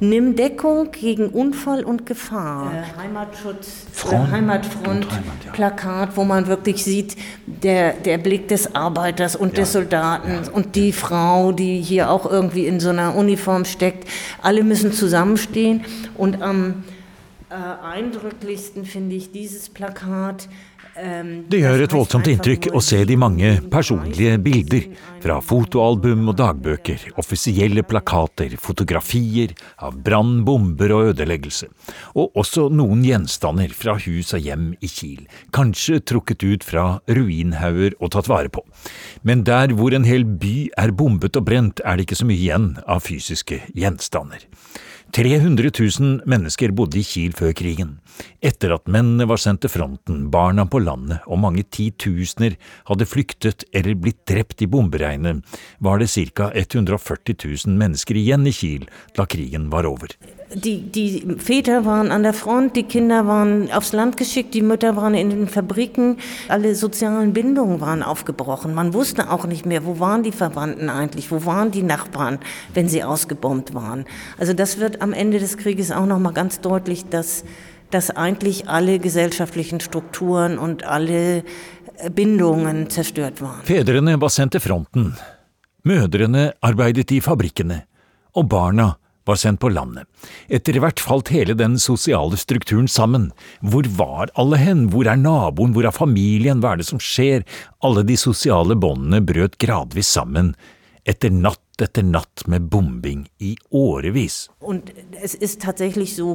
Nimm 0.00 0.36
Deckung 0.36 0.90
gegen 0.92 1.28
Unfall 1.28 1.84
und 1.84 2.06
Gefahr. 2.06 2.72
Äh, 2.72 3.00
Heimatschutz, 3.02 3.66
äh, 3.66 3.94
Front 3.94 4.30
Heimatfront, 4.30 5.10
Heimat, 5.10 5.24
ja. 5.44 5.52
Plakat, 5.52 6.16
wo 6.16 6.24
man 6.24 6.46
wirklich 6.46 6.82
sieht, 6.84 7.16
der, 7.46 7.92
der 7.92 8.18
Blick 8.18 8.48
des 8.48 8.74
Arbeiters 8.74 9.36
und 9.36 9.52
ja. 9.52 9.60
des 9.60 9.72
Soldaten 9.72 10.44
ja. 10.44 10.52
und 10.52 10.74
die 10.76 10.92
Frau, 10.92 11.52
die 11.52 11.80
hier 11.80 12.10
auch 12.10 12.30
irgendwie 12.30 12.66
in 12.66 12.80
so 12.80 12.90
einer 12.90 13.14
Uniform 13.14 13.64
steckt. 13.64 14.08
Alle 14.42 14.64
müssen 14.64 14.92
zusammenstehen 14.92 15.84
und 16.16 16.42
am 16.42 16.84
äh, 17.50 17.54
eindrücklichsten 17.54 18.84
finde 18.84 19.16
ich 19.16 19.32
dieses 19.32 19.68
Plakat. 19.68 20.48
Det 21.00 21.58
gjør 21.62 21.80
et 21.80 21.92
voldsomt 21.94 22.26
inntrykk 22.28 22.66
å 22.76 22.80
se 22.84 22.98
de 23.08 23.14
mange 23.16 23.54
personlige 23.72 24.34
bilder 24.44 24.88
fra 25.22 25.38
fotoalbum 25.44 26.28
og 26.28 26.36
dagbøker, 26.36 27.06
offisielle 27.20 27.84
plakater, 27.88 28.52
fotografier 28.60 29.54
av 29.80 29.96
brann, 30.04 30.42
bomber 30.44 30.92
og 30.96 31.12
ødeleggelse, 31.14 31.70
og 32.12 32.36
også 32.42 32.66
noen 32.74 33.06
gjenstander 33.06 33.72
fra 33.76 33.96
hus 34.04 34.34
og 34.36 34.44
hjem 34.44 34.68
i 34.84 34.90
Kiel, 34.92 35.24
kanskje 35.56 36.02
trukket 36.04 36.44
ut 36.44 36.68
fra 36.68 36.86
ruinhauger 37.08 37.96
og 38.00 38.12
tatt 38.16 38.28
vare 38.28 38.52
på. 38.52 38.64
Men 39.24 39.46
der 39.48 39.72
hvor 39.78 39.96
en 39.96 40.08
hel 40.08 40.28
by 40.28 40.68
er 40.80 40.92
bombet 40.92 41.40
og 41.40 41.48
brent, 41.48 41.80
er 41.80 41.96
det 41.96 42.08
ikke 42.08 42.20
så 42.20 42.28
mye 42.28 42.42
igjen 42.42 42.70
av 42.84 43.06
fysiske 43.08 43.62
gjenstander. 43.72 44.44
300 45.12 45.70
000 46.00 46.20
mennesker 46.24 46.70
bodde 46.70 47.00
i 47.00 47.04
Kiel 47.06 47.32
før 47.34 47.50
krigen. 47.56 47.96
Etter 48.44 48.76
at 48.76 48.86
mennene 48.86 49.26
var 49.26 49.40
sendt 49.42 49.64
til 49.64 49.72
fronten, 49.72 50.28
barna 50.30 50.66
på 50.70 50.78
landet 50.84 51.24
og 51.26 51.40
mange 51.42 51.64
titusener 51.66 52.54
hadde 52.86 53.08
flyktet 53.10 53.64
eller 53.74 53.98
blitt 53.98 54.22
drept 54.30 54.62
i 54.62 54.70
bomberegnet, 54.70 55.42
var 55.82 55.98
det 55.98 56.12
ca. 56.12 56.52
140 56.54 57.34
000 57.66 57.80
mennesker 57.80 58.20
igjen 58.20 58.46
i 58.46 58.54
Kiel 58.54 58.86
da 59.16 59.26
krigen 59.26 59.66
var 59.74 59.88
over. 59.90 60.14
Die, 60.52 60.80
die 60.82 61.36
Väter 61.38 61.84
waren 61.84 62.10
an 62.10 62.24
der 62.24 62.32
Front, 62.32 62.74
die 62.74 62.82
Kinder 62.82 63.26
waren 63.28 63.70
aufs 63.70 63.92
Land 63.92 64.16
geschickt, 64.16 64.52
die 64.52 64.62
Mütter 64.62 64.96
waren 64.96 65.14
in 65.14 65.30
den 65.30 65.46
Fabriken, 65.46 66.16
alle 66.48 66.74
sozialen 66.74 67.32
Bindungen 67.32 67.80
waren 67.80 68.02
aufgebrochen. 68.02 68.74
Man 68.74 68.92
wusste 68.92 69.30
auch 69.30 69.46
nicht 69.46 69.64
mehr, 69.64 69.84
wo 69.84 70.00
waren 70.00 70.24
die 70.24 70.32
Verwandten 70.32 70.90
eigentlich, 70.90 71.30
wo 71.30 71.44
waren 71.46 71.70
die 71.70 71.84
Nachbarn, 71.84 72.40
wenn 72.74 72.88
sie 72.88 73.04
ausgebombt 73.04 73.74
waren. 73.74 74.06
Also 74.38 74.52
das 74.52 74.78
wird 74.78 75.02
am 75.02 75.12
Ende 75.12 75.38
des 75.38 75.56
Krieges 75.56 75.92
auch 75.92 76.06
noch 76.06 76.18
mal 76.18 76.32
ganz 76.32 76.60
deutlich, 76.60 77.04
dass, 77.08 77.44
dass 77.90 78.10
eigentlich 78.10 78.68
alle 78.68 78.98
gesellschaftlichen 78.98 79.78
Strukturen 79.78 80.58
und 80.58 80.82
alle 80.82 81.44
bindungen 82.14 82.90
zerstört 82.90 83.40
waren. 83.40 83.62
Fedrene 83.62 84.20
var 84.20 84.30
sendt 84.30 84.52
til 84.52 84.60
fronten, 84.60 85.14
mødrene 85.82 86.54
arbeidet 86.60 87.12
i 87.12 87.20
fabrikkene, 87.20 87.84
og 88.32 88.48
barna 88.48 88.96
var 89.28 89.38
sendt 89.40 89.60
på 89.60 89.70
landet. 89.72 90.08
Etter 90.48 90.78
hvert 90.82 91.02
falt 91.02 91.30
hele 91.34 91.56
den 91.58 91.78
sosiale 91.78 92.38
strukturen 92.40 92.88
sammen. 92.88 93.30
Hvor 93.60 93.86
var 93.98 94.32
alle 94.40 94.60
hen, 94.60 94.88
hvor 94.92 95.08
er 95.08 95.20
naboen, 95.20 95.74
hvor 95.76 95.86
er 95.86 95.94
familien, 95.96 96.62
hva 96.62 96.74
er 96.74 96.82
det 96.82 96.90
som 96.90 97.02
skjer? 97.02 97.46
Alle 97.84 98.04
de 98.06 98.16
sosiale 98.20 98.76
båndene 98.76 99.22
brøt 99.24 99.58
gradvis 99.62 100.10
sammen, 100.16 100.54
etter 101.08 101.32
natt 101.32 101.60
etter 101.80 102.04
natt 102.04 102.42
med 102.44 102.68
bombing 102.68 103.22
i 103.40 103.56
årevis. 103.70 104.50
Und 104.60 104.92
es 105.22 105.34
ist 105.34 105.60
tatsächlich 105.60 106.16
so 106.16 106.34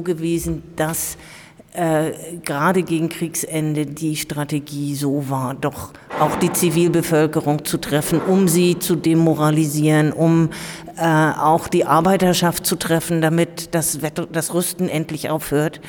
äh, 1.76 2.12
gerade 2.42 2.82
gegen 2.82 3.08
Kriegsende 3.08 3.84
die 3.86 4.16
Strategie 4.16 4.94
so 4.94 5.28
war, 5.28 5.54
doch 5.54 5.92
auch 6.18 6.36
die 6.36 6.52
Zivilbevölkerung 6.52 7.64
zu 7.64 7.78
treffen, 7.78 8.20
um 8.20 8.48
sie 8.48 8.78
zu 8.78 8.96
demoralisieren, 8.96 10.12
um 10.12 10.48
äh, 10.96 11.02
auch 11.02 11.68
die 11.68 11.84
Arbeiterschaft 11.84 12.64
zu 12.64 12.76
treffen, 12.76 13.20
damit 13.20 13.74
das, 13.74 14.00
Wetter, 14.00 14.26
das 14.26 14.54
Rüsten 14.54 14.88
endlich 14.88 15.28
aufhört. 15.28 15.80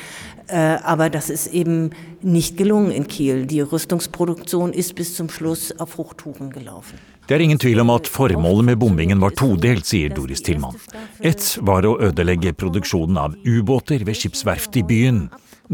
Äh, 0.48 0.76
aber 0.82 1.08
das 1.10 1.30
ist 1.30 1.46
eben 1.48 1.90
nicht 2.20 2.56
gelungen 2.56 2.90
in 2.90 3.08
Kiel. 3.08 3.46
Die 3.46 3.60
Rüstungsproduktion 3.60 4.72
ist 4.72 4.94
bis 4.94 5.16
zum 5.16 5.30
Schluss 5.30 5.72
auf 5.78 5.96
Hochtouren 5.96 6.50
gelaufen. 6.50 6.98
Det 7.28 7.34
er 7.34 7.40
ingen 7.44 7.58
tvil 7.60 7.80
om 7.80 7.90
at 7.92 8.06
formålet 8.08 8.64
med 8.64 8.78
bombingen 8.80 9.20
var 9.20 9.34
todelt, 9.36 9.84
sier 9.84 10.08
Doris 10.08 10.40
Tillmann. 10.40 10.78
Ett 11.20 11.58
var 11.60 11.84
å 11.84 11.98
ødelegge 12.00 12.54
produksjonen 12.56 13.18
av 13.20 13.34
ubåter 13.44 14.00
ved 14.08 14.16
skipsverftet 14.16 14.78
i 14.80 14.84
byen, 14.88 15.18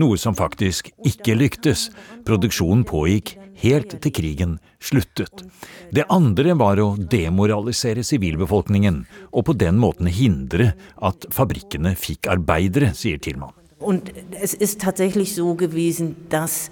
noe 0.01 0.19
som 0.21 0.37
faktisk 0.37 0.91
ikke 1.07 1.37
lyktes. 1.39 1.89
Produksjonen 2.27 2.85
pågikk 2.89 3.37
helt 3.63 3.97
til 4.03 4.15
krigen 4.15 4.57
sluttet. 4.83 5.45
Det 5.95 6.07
andre 6.13 6.57
var 6.59 6.81
å 6.83 6.95
demoralisere 6.99 8.05
sivilbefolkningen, 8.07 9.05
og 9.33 9.47
på 9.49 9.59
den 9.59 9.79
måten 9.81 10.11
hindre 10.11 10.73
at 11.03 11.29
fabrikkene 11.35 11.95
fikk 11.99 12.31
arbeidere, 12.33 12.95
sier 12.95 13.23
Tilman. 13.23 13.55
Und 13.85 14.13
es 14.41 14.55
ist 14.55 14.81
tatsächlich 14.81 15.35
so 15.35 15.55
gewesen, 15.55 16.17
dass 16.31 16.71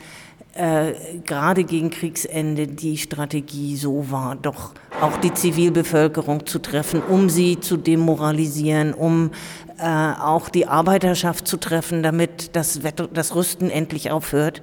äh, 0.55 0.93
gerade 1.25 1.65
gegen 1.65 1.91
Kriegsende 1.91 2.67
die 2.67 2.99
Strategie 2.99 3.77
so 3.77 4.11
war, 4.11 4.37
doch 4.37 4.73
auch 5.01 5.17
die 5.17 5.33
Zivilbevölkerung 5.33 6.47
zu 6.47 6.59
treffen, 6.59 7.03
um 7.03 7.31
sie 7.31 7.59
zu 7.59 7.77
demoralisieren, 7.77 8.93
um 8.93 9.31
äh, 9.79 9.85
auch 9.85 10.49
die 10.49 10.67
Arbeiterschaft 10.67 11.49
zu 11.49 11.57
treffen, 11.57 12.03
damit 12.03 12.55
das, 12.55 12.83
Wetter, 12.83 13.09
das 13.09 13.35
Rüsten 13.35 13.71
endlich 13.71 14.11
aufhört. 14.11 14.63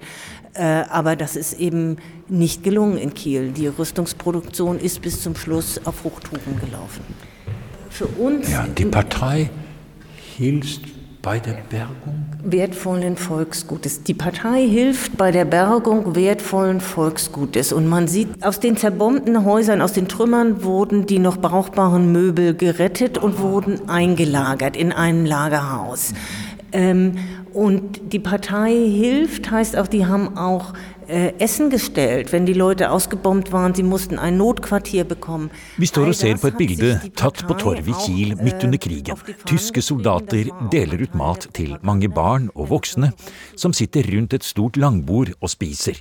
Äh, 0.54 0.84
aber 0.90 1.16
das 1.16 1.36
ist 1.36 1.54
eben 1.54 1.98
nicht 2.28 2.64
gelungen 2.64 2.98
in 2.98 3.14
Kiel. 3.14 3.52
Die 3.52 3.68
Rüstungsproduktion 3.68 4.80
ist 4.80 5.02
bis 5.02 5.24
zum 5.24 5.36
Schluss 5.36 5.82
auf 5.86 6.04
Hochtouren 6.04 6.60
gelaufen. 6.60 7.04
Für 7.90 8.06
uns. 8.06 8.52
Ja, 8.52 8.68
die 8.68 8.86
Partei 8.86 9.50
hielt 10.38 10.80
bei 11.22 11.40
der 11.40 11.58
Bergung 11.70 12.29
wertvollen 12.44 13.18
Volksgutes. 13.18 14.04
Die 14.04 14.14
Partei 14.14 14.68
hilft 14.68 15.18
bei 15.18 15.32
der 15.32 15.46
Bergung 15.46 16.16
wertvollen 16.16 16.80
Volksgutes. 16.80 17.74
Und 17.74 17.88
man 17.88 18.08
sieht, 18.08 18.44
aus 18.44 18.60
den 18.60 18.78
zerbombten 18.78 19.44
Häusern, 19.44 19.82
aus 19.82 19.94
den 19.94 20.08
Trümmern 20.08 20.64
wurden 20.64 21.06
die 21.06 21.20
noch 21.20 21.38
brauchbaren 21.38 22.12
Möbel 22.12 22.54
gerettet 22.54 23.18
und 23.18 23.40
wurden 23.40 23.90
eingelagert 23.90 24.78
in 24.78 24.92
einem 24.92 25.26
Lagerhaus. 25.26 26.14
Ähm, 26.72 27.16
und 27.54 28.14
die 28.14 28.20
Partei 28.20 28.72
hilft, 28.72 29.50
heißt 29.50 29.76
auch, 29.78 29.88
die 29.88 30.06
haben 30.06 30.38
auch 30.38 30.74
Essen 31.10 31.72
gestellt, 31.72 32.32
wenn 32.32 32.46
die 32.46 32.54
Leute 32.54 32.92
ausgebombt 32.92 33.52
waren, 33.52 33.74
sie 33.74 33.84
mussten 33.84 34.20
ein 34.20 34.38
Notquartier 34.38 35.04
bekommen. 35.04 35.50
Vi 35.78 35.88
står 35.90 36.12
og 36.12 36.18
ser 36.18 36.38
på 36.38 36.52
et 36.52 36.60
bilde 36.60 36.92
tatt 37.18 37.42
på 37.50 37.58
torvet 37.58 37.90
i 37.90 37.96
Kiel 38.04 38.36
midt 38.38 38.62
under 38.68 38.78
krigen. 38.78 39.18
Tyske 39.50 39.82
soldater 39.82 40.52
deler 40.70 41.02
ut 41.02 41.18
mat 41.18 41.50
til 41.58 41.74
mange 41.82 42.12
barn 42.14 42.52
og 42.54 42.70
voksne 42.76 43.10
som 43.58 43.74
sitter 43.74 44.06
rundt 44.14 44.38
et 44.38 44.46
stort 44.46 44.78
langbord 44.78 45.34
og 45.40 45.50
spiser. 45.50 45.98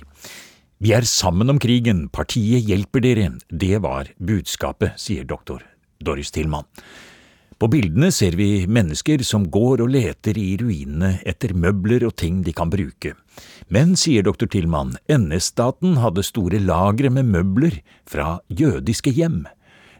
Vi 0.79 0.93
er 0.93 1.09
sammen 1.09 1.49
om 1.49 1.57
krigen, 1.59 2.05
partiet 2.13 2.69
hjelper 2.69 3.01
dere, 3.03 3.31
det 3.49 3.81
var 3.81 4.13
budskapet, 4.21 4.93
sier 5.01 5.25
doktor 5.25 5.65
Doris 5.99 6.29
Tillmann. 6.31 6.69
På 7.59 7.67
bildene 7.67 8.07
ser 8.15 8.37
vi 8.39 8.63
mennesker 8.71 9.19
som 9.27 9.43
går 9.51 9.81
og 9.83 9.89
leter 9.91 10.37
i 10.39 10.53
ruinene 10.61 11.17
etter 11.27 11.51
møbler 11.51 12.05
og 12.07 12.13
ting 12.21 12.37
de 12.45 12.53
kan 12.55 12.71
bruke. 12.71 13.11
Men, 13.67 13.97
sier 13.99 14.23
doktor 14.23 14.47
Tillmann, 14.47 14.93
NS-staten 15.11 15.97
hadde 15.99 16.23
store 16.23 16.61
lagre 16.63 17.11
med 17.11 17.27
møbler 17.27 17.81
fra 18.07 18.37
jødiske 18.47 19.11
hjem. 19.11 19.41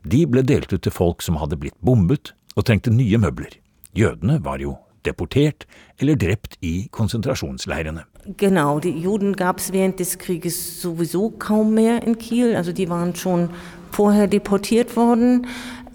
De 0.07 0.23
ble 0.23 0.45
delt 0.47 0.71
ut 0.71 0.85
til 0.87 0.95
folk 0.95 1.25
som 1.25 1.35
hadde 1.41 1.59
blitt 1.59 1.75
bombet 1.83 2.31
og 2.55 2.63
trengte 2.69 2.95
nye 2.95 3.19
møbler. 3.19 3.59
Jødene 3.91 4.39
var 4.45 4.63
jo 4.63 4.77
deportert 5.03 5.65
eller 5.99 6.15
drept 6.15 6.55
i 6.63 6.87
konsentrasjonsleirene. 6.95 8.05
Genau, 8.37 8.79
die 8.79 8.95
Juden 9.03 9.35
gab 9.35 9.59
es 9.59 9.73
während 9.73 9.99
des 9.99 10.17
Krieges 10.17 10.81
sowieso 10.81 11.29
kaum 11.29 11.73
mehr 11.73 12.03
in 12.07 12.17
Kiel. 12.17 12.55
Also 12.55 12.71
die 12.71 12.89
waren 12.89 13.15
schon 13.15 13.49
vorher 13.91 14.27
deportiert 14.27 14.95
worden. 14.95 15.45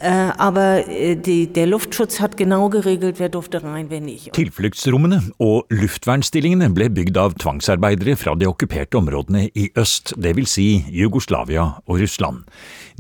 Äh, 0.05 0.33
aber 0.37 0.87
äh, 0.87 1.17
die, 1.17 1.51
der 1.51 1.67
Luftschutz 1.67 2.21
hat 2.21 2.37
genau 2.37 2.69
geregelt, 2.69 3.19
wer 3.19 3.31
durfte 3.31 3.63
rein, 3.65 3.87
wer 3.89 4.03
nicht. 4.03 4.35
Tilfluktsrommene 4.37 5.23
og 5.41 5.65
luftvernstillingene 5.73 6.69
ble 6.77 6.91
bygd 6.93 7.17
av 7.17 7.33
tvangsarbeidere 7.41 8.13
fra 8.21 8.35
de 8.37 8.51
okkuperte 8.51 9.01
områdene 9.01 9.47
i 9.57 9.71
øst, 9.81 10.13
dvs. 10.21 10.53
Si 10.55 10.67
Jugoslavia 10.93 11.65
og 11.89 12.03
Russland. 12.03 12.45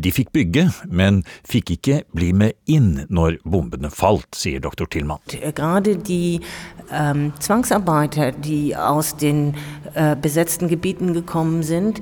De 0.01 0.15
fikk 0.17 0.33
bygge, 0.33 0.71
men 0.89 1.21
fikk 1.45 1.75
ikke 1.77 2.01
bli 2.17 2.33
med 2.33 2.57
inn 2.65 3.05
når 3.13 3.37
bombene 3.45 3.93
falt, 3.93 4.31
sier 4.33 4.65
doktor 4.65 4.89
Tillmann. 4.89 5.21
Gerade 5.29 5.99
die 6.01 6.41
ähm, 6.91 7.35
Zwangsarbeiter, 7.39 8.33
die 8.33 8.75
aus 8.75 9.17
den 9.21 9.55
äh, 9.93 10.17
besetzten 10.17 10.69
Gebieten 10.69 11.13
gekommen 11.13 11.63
sind, 11.63 12.01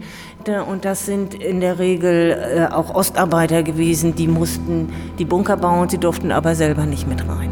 und 0.49 0.85
das 0.85 1.07
sind 1.07 1.35
in 1.35 1.61
der 1.61 1.79
Regel 1.79 2.33
äh, 2.33 2.73
auch 2.73 2.95
Ostarbeiter 2.95 3.63
gewesen, 3.63 4.15
die 4.15 4.29
mussten 4.29 4.93
die 5.19 5.25
Bunker 5.25 5.57
bauen, 5.57 5.89
sie 5.89 5.99
durften 5.99 6.33
aber 6.33 6.55
selber 6.55 6.87
nicht 6.87 7.07
mit 7.09 7.27
rein. 7.29 7.51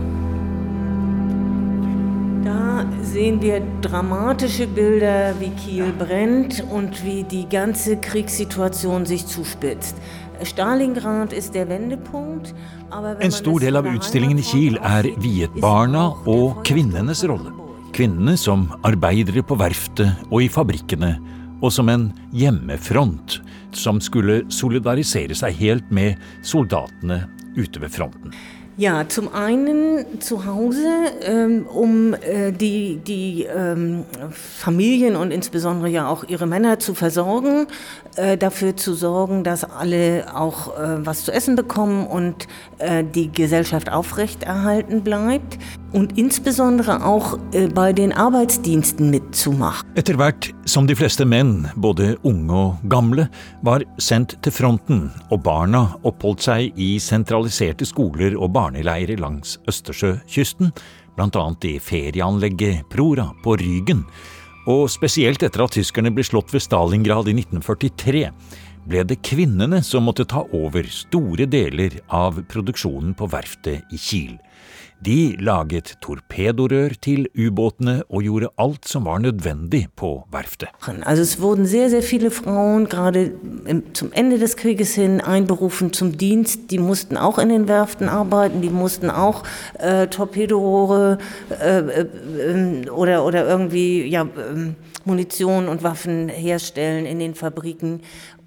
Da 2.44 2.84
sehen 3.02 3.40
wir 3.42 3.62
dramatische 3.80 4.66
Bilder, 4.66 5.34
wie 5.38 5.50
Kiel 5.50 5.92
brennt 5.92 6.64
und 6.70 7.04
wie 7.04 7.24
die 7.24 7.48
ganze 7.48 7.96
Kriegssituation 7.96 9.06
sich 9.06 9.26
zuspitzt. 9.26 9.96
Stalingrad 10.42 11.32
ist 11.32 11.54
der 11.54 11.68
Wendepunkt. 11.68 12.54
En 13.18 13.30
stor 13.30 13.60
del 13.60 13.76
av 13.76 13.86
utstillingen 13.86 14.38
i 14.40 14.42
Kiel 14.42 14.78
er 14.82 15.06
viet 15.20 15.52
barna 15.60 16.08
og 16.26 16.62
kvinnenes 16.66 17.22
rolle. 17.28 17.52
Kvinnene 17.94 18.36
som 18.40 18.70
arbeidere 18.86 19.44
på 19.46 19.58
verftet 19.60 20.24
og 20.30 20.40
i 20.42 20.48
fabrikkene 20.48 21.18
og 21.60 21.72
som 21.72 21.88
en 21.92 22.10
hjemmefront 22.32 23.40
som 23.76 24.00
skulle 24.02 24.42
solidarisere 24.50 25.36
seg 25.38 25.58
helt 25.60 25.92
med 25.94 26.18
soldatene 26.42 27.24
ute 27.58 27.82
ved 27.82 27.92
fronten. 27.94 28.34
Ja, 28.80 29.06
zum 29.06 29.34
einen 29.34 30.20
zu 30.20 30.46
Hause, 30.46 30.86
ähm, 31.22 31.66
um 31.66 32.14
äh, 32.14 32.50
die, 32.50 32.96
die 32.96 33.44
ähm, 33.44 34.04
Familien 34.30 35.16
und 35.16 35.32
insbesondere 35.32 35.90
ja 35.90 36.08
auch 36.08 36.24
ihre 36.24 36.46
Männer 36.46 36.78
zu 36.78 36.94
versorgen, 36.94 37.66
äh, 38.16 38.38
dafür 38.38 38.76
zu 38.76 38.94
sorgen, 38.94 39.44
dass 39.44 39.64
alle 39.64 40.34
auch 40.34 40.78
äh, 40.78 41.04
was 41.04 41.26
zu 41.26 41.32
essen 41.32 41.56
bekommen 41.56 42.06
und 42.06 42.48
äh, 42.78 43.04
die 43.04 43.30
Gesellschaft 43.30 43.92
aufrechterhalten 43.92 45.02
bleibt 45.02 45.58
und 45.92 46.16
insbesondere 46.18 47.04
auch 47.04 47.38
äh, 47.52 47.68
bei 47.68 47.92
den 47.92 48.12
Arbeitsdiensten 48.12 49.10
mitzumachen. 49.10 49.88
Etter 49.94 50.16
hvert 50.18 50.52
som 50.64 50.86
de 50.86 50.96
fleste 50.96 51.26
menn, 51.26 51.68
både 51.76 52.16
unge 52.22 52.54
og 52.54 52.84
gamle, 52.90 53.28
var 53.62 53.84
sendt 53.98 54.36
til 54.44 54.54
fronten, 54.54 55.08
og 55.30 55.42
barna 55.46 55.86
oppholdt 56.06 56.46
seg 56.46 56.78
i 56.78 56.92
sentraliserte 57.02 57.88
skoler 57.88 58.36
og 58.38 58.52
barneleirer 58.54 59.20
langs 59.20 59.58
Østersjøkysten, 59.70 60.72
bl.a. 61.16 61.46
i 61.66 61.76
ferieanlegget 61.82 62.86
Prora 62.90 63.30
på 63.44 63.56
Rygen, 63.60 64.04
og 64.70 64.90
spesielt 64.92 65.42
etter 65.42 65.64
at 65.64 65.74
tyskerne 65.74 66.12
ble 66.14 66.24
slått 66.26 66.52
ved 66.54 66.62
Stalingrad 66.62 67.30
i 67.30 67.34
1943, 67.40 68.28
ble 68.90 69.02
det 69.04 69.20
kvinnene 69.26 69.82
som 69.84 70.06
måtte 70.06 70.26
ta 70.28 70.44
over 70.56 70.86
store 70.90 71.46
deler 71.50 71.98
av 72.06 72.40
produksjonen 72.50 73.14
på 73.18 73.28
verftet 73.30 73.90
i 73.92 73.98
Kiel. 74.00 74.38
De 75.06 75.36
laget 75.40 75.94
torpedorør 76.02 76.92
til 77.02 77.26
ubåtene 77.32 78.02
og 78.10 78.22
gjorde 78.22 78.50
alt 78.60 78.88
som 78.88 79.06
var 79.08 79.18
nødvendig 79.18 79.86
på 79.96 80.26
verftet. 80.32 80.68
Also 81.06 81.22
es 81.22 81.40
wurden 81.40 81.66
sehr, 81.66 81.88
sehr 81.88 82.02
viele 82.02 82.30
Frauen 82.30 82.86
gerade 82.86 83.32
zum 83.94 84.10
Ende 84.14 84.38
des 84.38 84.56
Krieges 84.56 84.94
hin 84.94 85.20
einberufen 85.20 85.92
zum 85.92 86.18
Dienst. 86.18 86.70
Die 86.70 86.78
mussten 86.78 87.16
auch 87.16 87.38
in 87.38 87.48
den 87.48 87.66
Werften 87.66 88.08
arbeiten, 88.08 88.60
die 88.60 88.70
mussten 88.70 89.10
auch 89.10 89.42
äh, 89.78 90.06
Torpedorohre 90.06 91.18
äh, 91.48 91.78
äh, 91.78 92.90
oder, 92.90 93.24
oder 93.24 93.48
irgendwie 93.48 94.04
ja, 94.06 94.22
ähm, 94.22 94.76
Munition 95.04 95.68
und 95.68 95.82
Waffen 95.82 96.28
herstellen 96.28 97.06
in 97.06 97.18
den 97.18 97.34
Fabriken. 97.34 98.00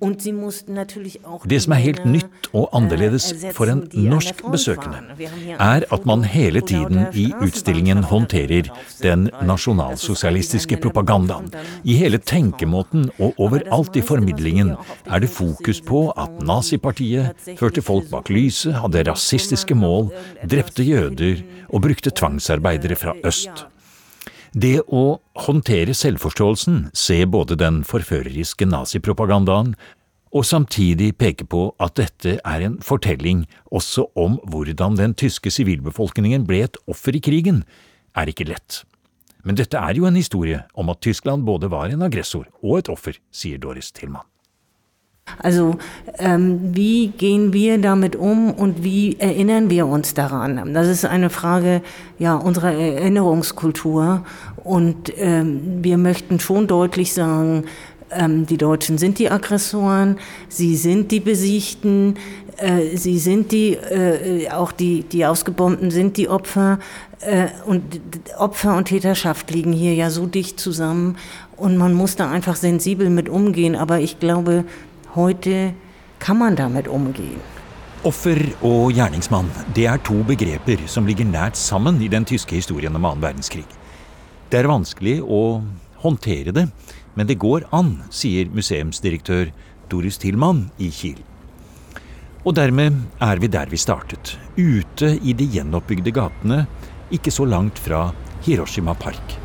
Det 0.03 1.59
som 1.63 1.75
er 1.75 1.81
helt 1.83 2.03
nytt 2.05 2.49
og 2.51 2.65
äh, 2.65 2.75
annerledes 2.77 3.29
for 3.55 3.71
en 3.71 3.83
norsk 3.95 4.43
besøkende, 4.51 4.99
er 5.55 5.85
at 5.95 6.05
man 6.09 6.25
hele 6.27 6.61
tiden 6.61 7.07
i 7.13 7.29
utstillingen 7.43 8.03
håndterer 8.09 8.69
den 9.01 9.29
nasjonalsosialistiske 9.47 10.79
propagandaen. 10.83 11.49
I 11.83 11.97
hele 11.99 12.19
tenkemåten 12.19 13.09
og 13.17 13.39
overalt 13.47 13.95
i 13.99 14.05
formidlingen 14.05 14.75
er 15.05 15.23
det 15.23 15.31
fokus 15.31 15.81
på 15.81 16.05
at 16.19 16.41
nazipartiet 16.45 17.49
førte 17.59 17.83
folk 17.85 18.09
bak 18.11 18.31
lyset, 18.33 18.75
hadde 18.83 19.05
rasistiske 19.09 19.77
mål, 19.77 20.11
drepte 20.43 20.85
jøder 20.85 21.43
og 21.69 21.87
brukte 21.87 22.11
tvangsarbeidere 22.11 22.99
fra 22.99 23.15
øst. 23.23 23.67
Det 24.53 24.83
å 24.85 25.17
håndtere 25.47 25.95
selvforståelsen, 25.97 26.91
se 26.93 27.23
både 27.25 27.57
den 27.57 27.81
forføreriske 27.89 28.67
nazipropagandaen 28.69 29.73
og 30.33 30.45
samtidig 30.45 31.15
peke 31.17 31.47
på 31.49 31.63
at 31.81 31.95
dette 31.97 32.35
er 32.37 32.65
en 32.65 32.75
fortelling 32.85 33.47
også 33.73 34.05
om 34.13 34.37
hvordan 34.45 34.99
den 34.99 35.15
tyske 35.17 35.49
sivilbefolkningen 35.53 36.45
ble 36.49 36.63
et 36.67 36.77
offer 36.85 37.17
i 37.17 37.21
krigen, 37.21 37.63
er 38.13 38.29
ikke 38.29 38.45
lett. 38.49 38.83
Men 39.41 39.57
dette 39.57 39.77
er 39.77 39.97
jo 39.97 40.05
en 40.05 40.21
historie 40.21 40.61
om 40.77 40.93
at 40.93 41.01
Tyskland 41.01 41.49
både 41.49 41.71
var 41.73 41.89
en 41.89 42.05
aggressor 42.05 42.45
og 42.61 42.83
et 42.83 42.93
offer, 42.93 43.17
sier 43.33 43.57
Doris 43.57 43.89
Tillmann. 43.91 44.29
Also 45.39 45.75
ähm, 46.19 46.59
wie 46.73 47.07
gehen 47.07 47.53
wir 47.53 47.77
damit 47.77 48.15
um 48.15 48.51
und 48.51 48.83
wie 48.83 49.19
erinnern 49.19 49.69
wir 49.69 49.87
uns 49.87 50.13
daran? 50.13 50.73
Das 50.73 50.87
ist 50.87 51.05
eine 51.05 51.29
Frage 51.29 51.81
ja, 52.19 52.35
unserer 52.35 52.73
Erinnerungskultur 52.73 54.25
und 54.63 55.13
ähm, 55.17 55.79
wir 55.81 55.97
möchten 55.97 56.39
schon 56.39 56.67
deutlich 56.67 57.13
sagen, 57.13 57.65
ähm, 58.11 58.45
die 58.45 58.57
Deutschen 58.57 58.97
sind 58.97 59.17
die 59.19 59.29
Aggressoren, 59.29 60.17
sie 60.49 60.75
sind 60.75 61.11
die 61.11 61.19
Besiegten, 61.19 62.15
äh, 62.57 62.95
sie 62.95 63.17
sind 63.17 63.51
die, 63.51 63.73
äh, 63.73 64.49
auch 64.51 64.71
die, 64.71 65.03
die 65.03 65.25
Ausgebombten 65.25 65.91
sind 65.91 66.17
die 66.17 66.29
Opfer. 66.29 66.79
Äh, 67.21 67.47
und 67.65 68.01
Opfer 68.37 68.77
und 68.77 68.85
Täterschaft 68.85 69.49
liegen 69.51 69.73
hier 69.73 69.93
ja 69.93 70.09
so 70.09 70.25
dicht 70.25 70.59
zusammen 70.59 71.17
und 71.57 71.77
man 71.77 71.93
muss 71.93 72.15
da 72.15 72.29
einfach 72.29 72.55
sensibel 72.55 73.09
mit 73.09 73.29
umgehen. 73.29 73.75
Aber 73.75 73.99
ich 73.99 74.19
glaube, 74.19 74.65
Heute 75.13 75.75
kan 76.17 76.39
man 76.39 76.55
damit 76.57 76.87
umgehen. 76.89 77.41
Offer 78.01 78.39
og 78.65 78.95
gjerningsmann 78.97 79.51
det 79.77 79.85
er 79.85 80.01
to 80.01 80.15
begreper 80.25 80.81
som 80.89 81.05
ligger 81.05 81.27
nært 81.29 81.59
sammen 81.59 81.99
i 82.01 82.09
den 82.09 82.25
tyske 82.25 82.57
historien 82.57 82.97
om 82.97 83.05
annen 83.05 83.21
verdenskrig. 83.21 83.67
Det 84.49 84.57
er 84.57 84.71
vanskelig 84.71 85.19
å 85.21 85.61
håndtere 86.01 86.55
det, 86.57 86.65
men 87.13 87.29
det 87.29 87.37
går 87.45 87.69
an, 87.69 87.99
sier 88.09 88.49
museumsdirektør 88.49 89.53
Doris 89.93 90.17
Tillmann 90.17 90.65
i 90.81 90.89
Kiel. 90.89 91.21
Og 92.41 92.57
dermed 92.57 92.97
er 93.21 93.37
vi 93.37 93.53
der 93.53 93.69
vi 93.69 93.77
startet, 93.77 94.33
ute 94.57 95.13
i 95.21 95.37
de 95.37 95.45
gjenoppbygde 95.45 96.17
gatene, 96.17 96.63
ikke 97.13 97.31
så 97.31 97.45
langt 97.45 97.77
fra 97.77 98.07
Hiroshima 98.47 98.97
Park. 98.97 99.37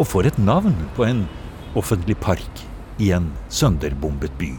Og 0.00 0.08
for 0.08 0.24
et 0.24 0.40
navn 0.40 0.72
på 0.96 1.04
en 1.04 1.26
offentlig 1.76 2.16
park! 2.16 2.64
I 2.98 3.10
en 3.10 3.32
sønderbombet 3.48 4.38
by. 4.38 4.54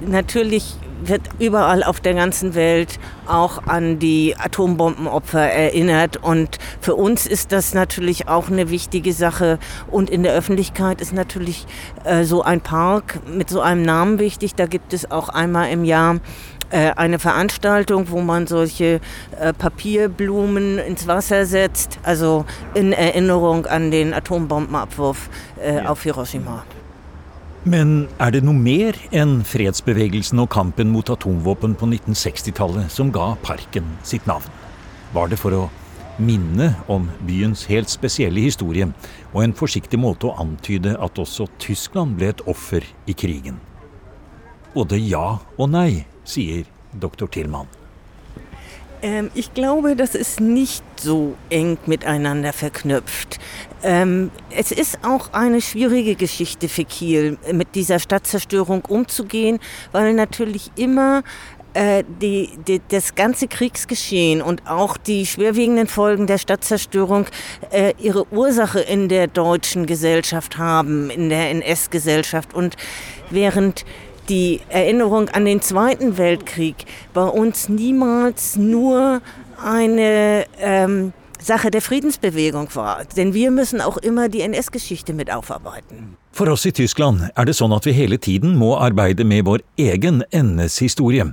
Natürlich 0.00 0.76
wird 1.04 1.22
überall 1.38 1.82
auf 1.82 2.00
der 2.00 2.14
ganzen 2.14 2.54
Welt 2.54 2.98
auch 3.26 3.66
an 3.66 3.98
die 3.98 4.36
Atombombenopfer 4.36 5.40
erinnert. 5.40 6.16
Und 6.16 6.58
für 6.80 6.94
uns 6.94 7.26
ist 7.26 7.52
das 7.52 7.74
natürlich 7.74 8.28
auch 8.28 8.48
eine 8.48 8.70
wichtige 8.70 9.12
Sache. 9.12 9.58
Und 9.90 10.10
in 10.10 10.22
der 10.22 10.34
Öffentlichkeit 10.34 11.00
ist 11.00 11.12
natürlich 11.12 11.66
äh, 12.04 12.24
so 12.24 12.42
ein 12.42 12.60
Park 12.60 13.20
mit 13.26 13.48
so 13.50 13.60
einem 13.60 13.82
Namen 13.82 14.18
wichtig. 14.18 14.54
Da 14.54 14.66
gibt 14.66 14.92
es 14.92 15.10
auch 15.10 15.28
einmal 15.28 15.70
im 15.70 15.84
Jahr 15.84 16.20
äh, 16.70 16.92
eine 16.96 17.18
Veranstaltung, 17.18 18.10
wo 18.10 18.20
man 18.20 18.46
solche 18.46 19.00
äh, 19.38 19.52
Papierblumen 19.52 20.78
ins 20.78 21.06
Wasser 21.06 21.46
setzt, 21.46 21.98
also 22.02 22.44
in 22.74 22.92
Erinnerung 22.92 23.66
an 23.66 23.90
den 23.90 24.14
Atombombenabwurf 24.14 25.28
äh, 25.60 25.76
ja. 25.76 25.86
auf 25.86 26.02
Hiroshima. 26.02 26.64
Men 27.62 28.08
er 28.18 28.32
det 28.34 28.40
noe 28.42 28.58
mer 28.58 28.96
enn 29.14 29.36
fredsbevegelsen 29.46 30.40
og 30.42 30.48
kampen 30.50 30.88
mot 30.90 31.06
atomvåpen 31.12 31.76
på 31.78 31.86
1960-tallet 31.86 32.90
som 32.90 33.12
ga 33.14 33.36
parken 33.46 33.86
sitt 34.02 34.26
navn? 34.26 34.50
Var 35.14 35.30
det 35.30 35.38
for 35.38 35.54
å 35.54 35.60
minne 36.18 36.72
om 36.90 37.06
byens 37.22 37.62
helt 37.70 37.92
spesielle 37.92 38.42
historie, 38.42 38.88
og 39.30 39.44
en 39.44 39.54
forsiktig 39.54 40.00
måte 40.02 40.26
å 40.26 40.34
antyde 40.42 40.96
at 40.98 41.20
også 41.22 41.46
Tyskland 41.62 42.18
ble 42.18 42.32
et 42.32 42.42
offer 42.50 42.82
i 43.06 43.14
krigen? 43.14 43.60
Både 44.74 44.98
ja 44.98 45.38
og 45.54 45.70
nei, 45.70 46.02
sier 46.26 46.66
doktor 46.98 47.30
Tillmann. 47.30 47.70
Jeg 49.02 49.50
glaube, 49.54 49.94
das 49.96 50.14
ist 50.14 50.40
nicht 50.40 50.84
so 50.96 51.36
eng 51.50 51.78
miteinander 51.86 52.52
verknüpft. 52.52 53.38
Ähm, 53.82 54.30
es 54.56 54.70
ist 54.70 54.98
auch 55.04 55.32
eine 55.32 55.60
schwierige 55.60 56.14
Geschichte 56.14 56.68
für 56.68 56.84
Kiel, 56.84 57.38
mit 57.52 57.74
dieser 57.74 57.98
Stadtzerstörung 57.98 58.84
umzugehen, 58.84 59.58
weil 59.90 60.14
natürlich 60.14 60.70
immer 60.76 61.22
äh, 61.74 62.04
die, 62.20 62.50
die, 62.66 62.80
das 62.88 63.14
ganze 63.14 63.48
Kriegsgeschehen 63.48 64.42
und 64.42 64.68
auch 64.68 64.96
die 64.96 65.26
schwerwiegenden 65.26 65.86
Folgen 65.86 66.26
der 66.26 66.38
Stadtzerstörung 66.38 67.26
äh, 67.70 67.94
ihre 67.98 68.30
Ursache 68.30 68.80
in 68.80 69.08
der 69.08 69.26
deutschen 69.26 69.86
Gesellschaft 69.86 70.58
haben, 70.58 71.08
in 71.08 71.30
der 71.30 71.50
NS-Gesellschaft. 71.50 72.52
Und 72.54 72.76
während 73.30 73.84
die 74.28 74.60
Erinnerung 74.68 75.28
an 75.30 75.44
den 75.44 75.62
Zweiten 75.62 76.18
Weltkrieg 76.18 76.76
bei 77.14 77.24
uns 77.24 77.68
niemals 77.68 78.56
nur 78.56 79.22
eine 79.62 80.44
ähm, 80.58 81.12
Sache 81.42 81.70
der 81.70 81.82
Friedensbewegung 81.82 82.68
war. 82.74 83.04
Denn 83.16 83.34
wir 83.34 83.50
müssen 83.50 83.80
auch 83.80 83.96
immer 83.96 84.28
die 84.28 84.42
NS-Geschichte 84.42 85.12
mit 85.12 85.30
aufarbeiten. 85.30 86.16
For 86.32 86.48
oss 86.48 86.64
i 86.64 86.72
Tyskland 86.72 87.26
er 87.36 87.44
det 87.44 87.52
sånn 87.58 87.74
at 87.76 87.84
vi 87.84 87.92
hele 87.92 88.16
tiden 88.16 88.54
må 88.56 88.70
arbeide 88.80 89.26
med 89.28 89.44
vår 89.44 89.60
egen 89.76 90.22
NS-historie. 90.32 91.26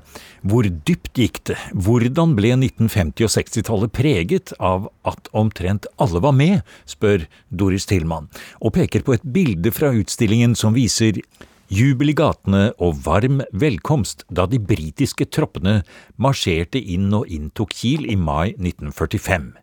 Hvor 0.44 0.68
dypt 0.68 1.14
gikk 1.16 1.40
det? 1.48 1.56
Hvordan 1.72 2.34
ble 2.36 2.52
1950- 2.58 3.28
og 3.30 3.32
60-tallet 3.36 3.94
preget 3.96 4.52
av 4.60 4.90
at 5.08 5.30
omtrent 5.32 5.88
alle 6.04 6.20
var 6.26 6.36
med, 6.36 6.66
spør 6.84 7.24
Doris 7.48 7.88
Tillmann, 7.88 8.28
og 8.60 8.76
peker 8.76 9.06
på 9.08 9.16
et 9.16 9.24
bilde 9.24 9.72
fra 9.72 9.94
utstillingen 9.96 10.58
som 10.60 10.76
viser 10.76 11.22
jubel 11.70 12.12
i 12.12 12.18
gatene 12.18 12.66
og 12.82 13.00
varm 13.06 13.40
velkomst 13.54 14.26
da 14.28 14.50
de 14.50 14.60
britiske 14.60 15.30
troppene 15.32 15.80
marsjerte 16.18 16.82
inn 16.82 17.08
og 17.14 17.30
inntok 17.32 17.72
Kiel 17.78 18.10
i 18.10 18.18
mai 18.20 18.52
1945. 18.58 19.54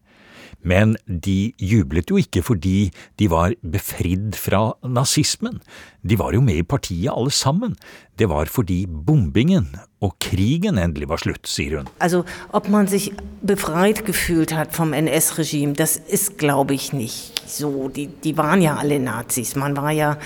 Men 0.65 0.97
de 1.07 1.53
jublet 1.61 2.11
jo 2.11 2.19
ikke 2.21 2.43
fordi 2.43 2.91
de 3.19 3.31
var 3.31 3.55
befridd 3.63 4.37
fra 4.39 4.73
nazismen, 4.83 5.61
de 6.03 6.19
var 6.19 6.35
jo 6.35 6.41
med 6.41 6.63
i 6.63 6.67
partiet 6.67 7.13
alle 7.13 7.31
sammen, 7.31 7.77
det 8.19 8.29
var 8.29 8.49
fordi 8.49 8.87
bombingen 8.87 9.69
og 10.01 10.15
krigen 10.21 10.79
endelig 10.79 11.09
var 11.09 11.21
slutt, 11.21 11.49
sier 11.49 11.79
hun. 11.79 11.89
Also 12.01 12.25
ob 12.53 12.69
man 12.69 12.89
sich 12.89 13.13
befreit 13.43 14.05
gefühlt 14.07 14.53
hat 14.53 14.75
vom 14.75 14.93
NS-Regime, 14.95 15.75
das 15.75 15.97
ist, 15.97 16.39
glaube 16.39 16.75
ich, 16.75 16.93
nicht 16.93 17.49
so. 17.49 17.89
Die, 17.89 18.07
die 18.07 18.37
waren 18.37 18.63
ja 18.63 18.77
alle 18.77 19.01
Nazis. 19.01 19.55
Man 19.57 19.77
war 19.77 19.91
ja, 19.91 20.17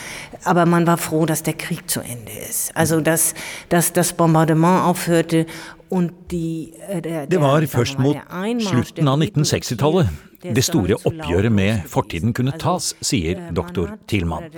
aber 0.45 0.67
man 0.67 0.87
war 0.87 0.99
froh, 0.99 1.27
dass 1.27 1.43
der 1.43 1.55
Krieg 1.55 1.91
zu 1.91 2.01
Ende 2.01 2.33
ist. 2.49 2.77
Also 2.77 3.01
dass, 3.01 3.35
dass 3.69 3.93
das 3.93 4.13
Bombardement 4.13 4.85
aufhörte 4.85 5.47
und 5.89 6.13
die 6.31 6.73
äh, 6.89 7.03
der, 7.03 7.27
Det 7.27 7.41
var 7.41 7.61
der, 7.61 7.69
først 7.69 7.99
mot 7.99 8.15
der 8.15 8.61
slutten 8.61 9.05
der 9.05 9.13
av 9.13 9.19
Briten 9.19 9.43
1960-tallet 9.43 10.07
der 10.07 10.30
det 10.41 10.63
store 10.65 10.97
oppgjøret 11.05 11.53
med 11.53 11.85
fortiden 11.91 12.33
kunne 12.37 12.55
tas, 12.61 12.95
sier 13.05 13.41
doktor 13.57 13.93
Thielmann. 14.09 14.49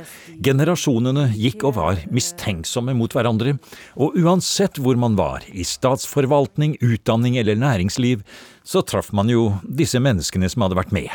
Generasjonene 0.44 1.28
gikk 1.34 1.66
og 1.66 1.76
var 1.80 2.02
mistenksomme 2.14 2.94
mot 2.94 3.14
hverandre, 3.16 3.56
og 3.98 4.18
uansett 4.20 4.78
hvor 4.82 4.98
man 5.00 5.18
var, 5.18 5.42
i 5.50 5.66
statsforvaltning, 5.66 6.76
utdanning 6.82 7.38
eller 7.40 7.58
næringsliv, 7.58 8.22
så 8.64 8.82
traff 8.82 9.12
man 9.12 9.30
jo 9.32 9.52
disse 9.62 10.00
menneskene 10.02 10.48
som 10.50 10.64
hadde 10.66 10.78
vært 10.78 10.94
med. 10.94 11.10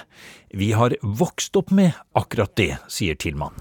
Vi 0.55 0.71
har 0.71 0.95
vokst 1.01 1.55
opp 1.59 1.73
med 1.75 1.95
akkurat 2.15 2.53
det, 2.55 2.77
sier 2.87 3.17
Thielmann. 3.19 3.55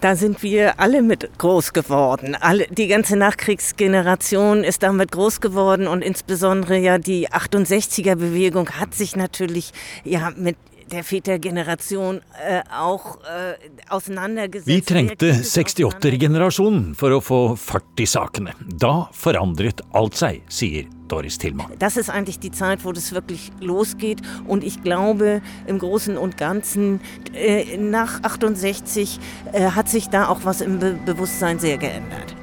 Da 0.00 0.14
sind 0.16 0.40
wir 0.42 0.72
alle 0.80 1.02
mit 1.04 1.26
groß 1.38 1.72
geworden. 1.76 2.36
Alle, 2.40 2.66
die 2.70 2.88
ganze 2.88 3.16
Nachkriegsgeneration 3.16 4.64
ist 4.64 4.82
damit 4.82 5.12
groß 5.12 5.40
geworden 5.40 5.86
und 5.86 6.02
insbesondere 6.02 6.78
ja 6.78 6.96
die 6.98 7.28
68er-Bewegung 7.28 8.70
hat 8.80 8.94
sich 8.94 9.16
natürlich 9.16 9.72
ja 10.04 10.32
mit 10.36 10.56
der 10.90 11.04
Vätergeneration 11.04 12.20
äh, 12.44 12.62
auch 12.72 13.18
äh, 13.18 13.54
auseinandergesetzt. 13.88 14.66
Vi 14.66 14.80
trengte 14.80 15.32
68-generasjonen 15.32 16.94
for 16.98 17.14
å 17.14 17.20
få 17.24 17.40
fart 17.56 18.00
i 18.00 18.06
sakene. 18.06 18.54
Da 18.80 19.08
forandret 19.12 19.82
alt 19.96 20.18
seg, 20.18 20.42
sier 20.48 20.88
Doris 21.10 21.38
Tillmann. 21.38 21.72
Das 21.78 21.96
ist 21.96 22.10
eigentlich 22.10 22.38
die 22.38 22.50
Zeit, 22.50 22.84
wo 22.84 22.92
das 22.92 23.12
wirklich 23.12 23.50
losgeht. 23.60 24.20
Und 24.46 24.64
ich 24.64 24.82
glaube, 24.82 25.42
im 25.66 25.78
Großen 25.78 26.16
und 26.16 26.36
Ganzen, 26.36 27.00
äh, 27.34 27.76
nach 27.76 28.22
68 28.22 29.18
äh, 29.52 29.70
hat 29.70 29.88
sich 29.88 30.08
da 30.08 30.28
auch 30.28 30.40
was 30.44 30.60
im 30.60 30.78
Be 30.78 30.98
Bewusstsein 31.04 31.58
sehr 31.58 31.78
geändert. 31.78 32.34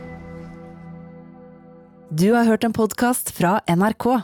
Du 2.09 2.33
har 2.35 2.45
hørt 2.45 2.63
en 2.63 2.71
podkast 2.73 3.31
fra 3.31 3.61
NRK. 3.67 4.23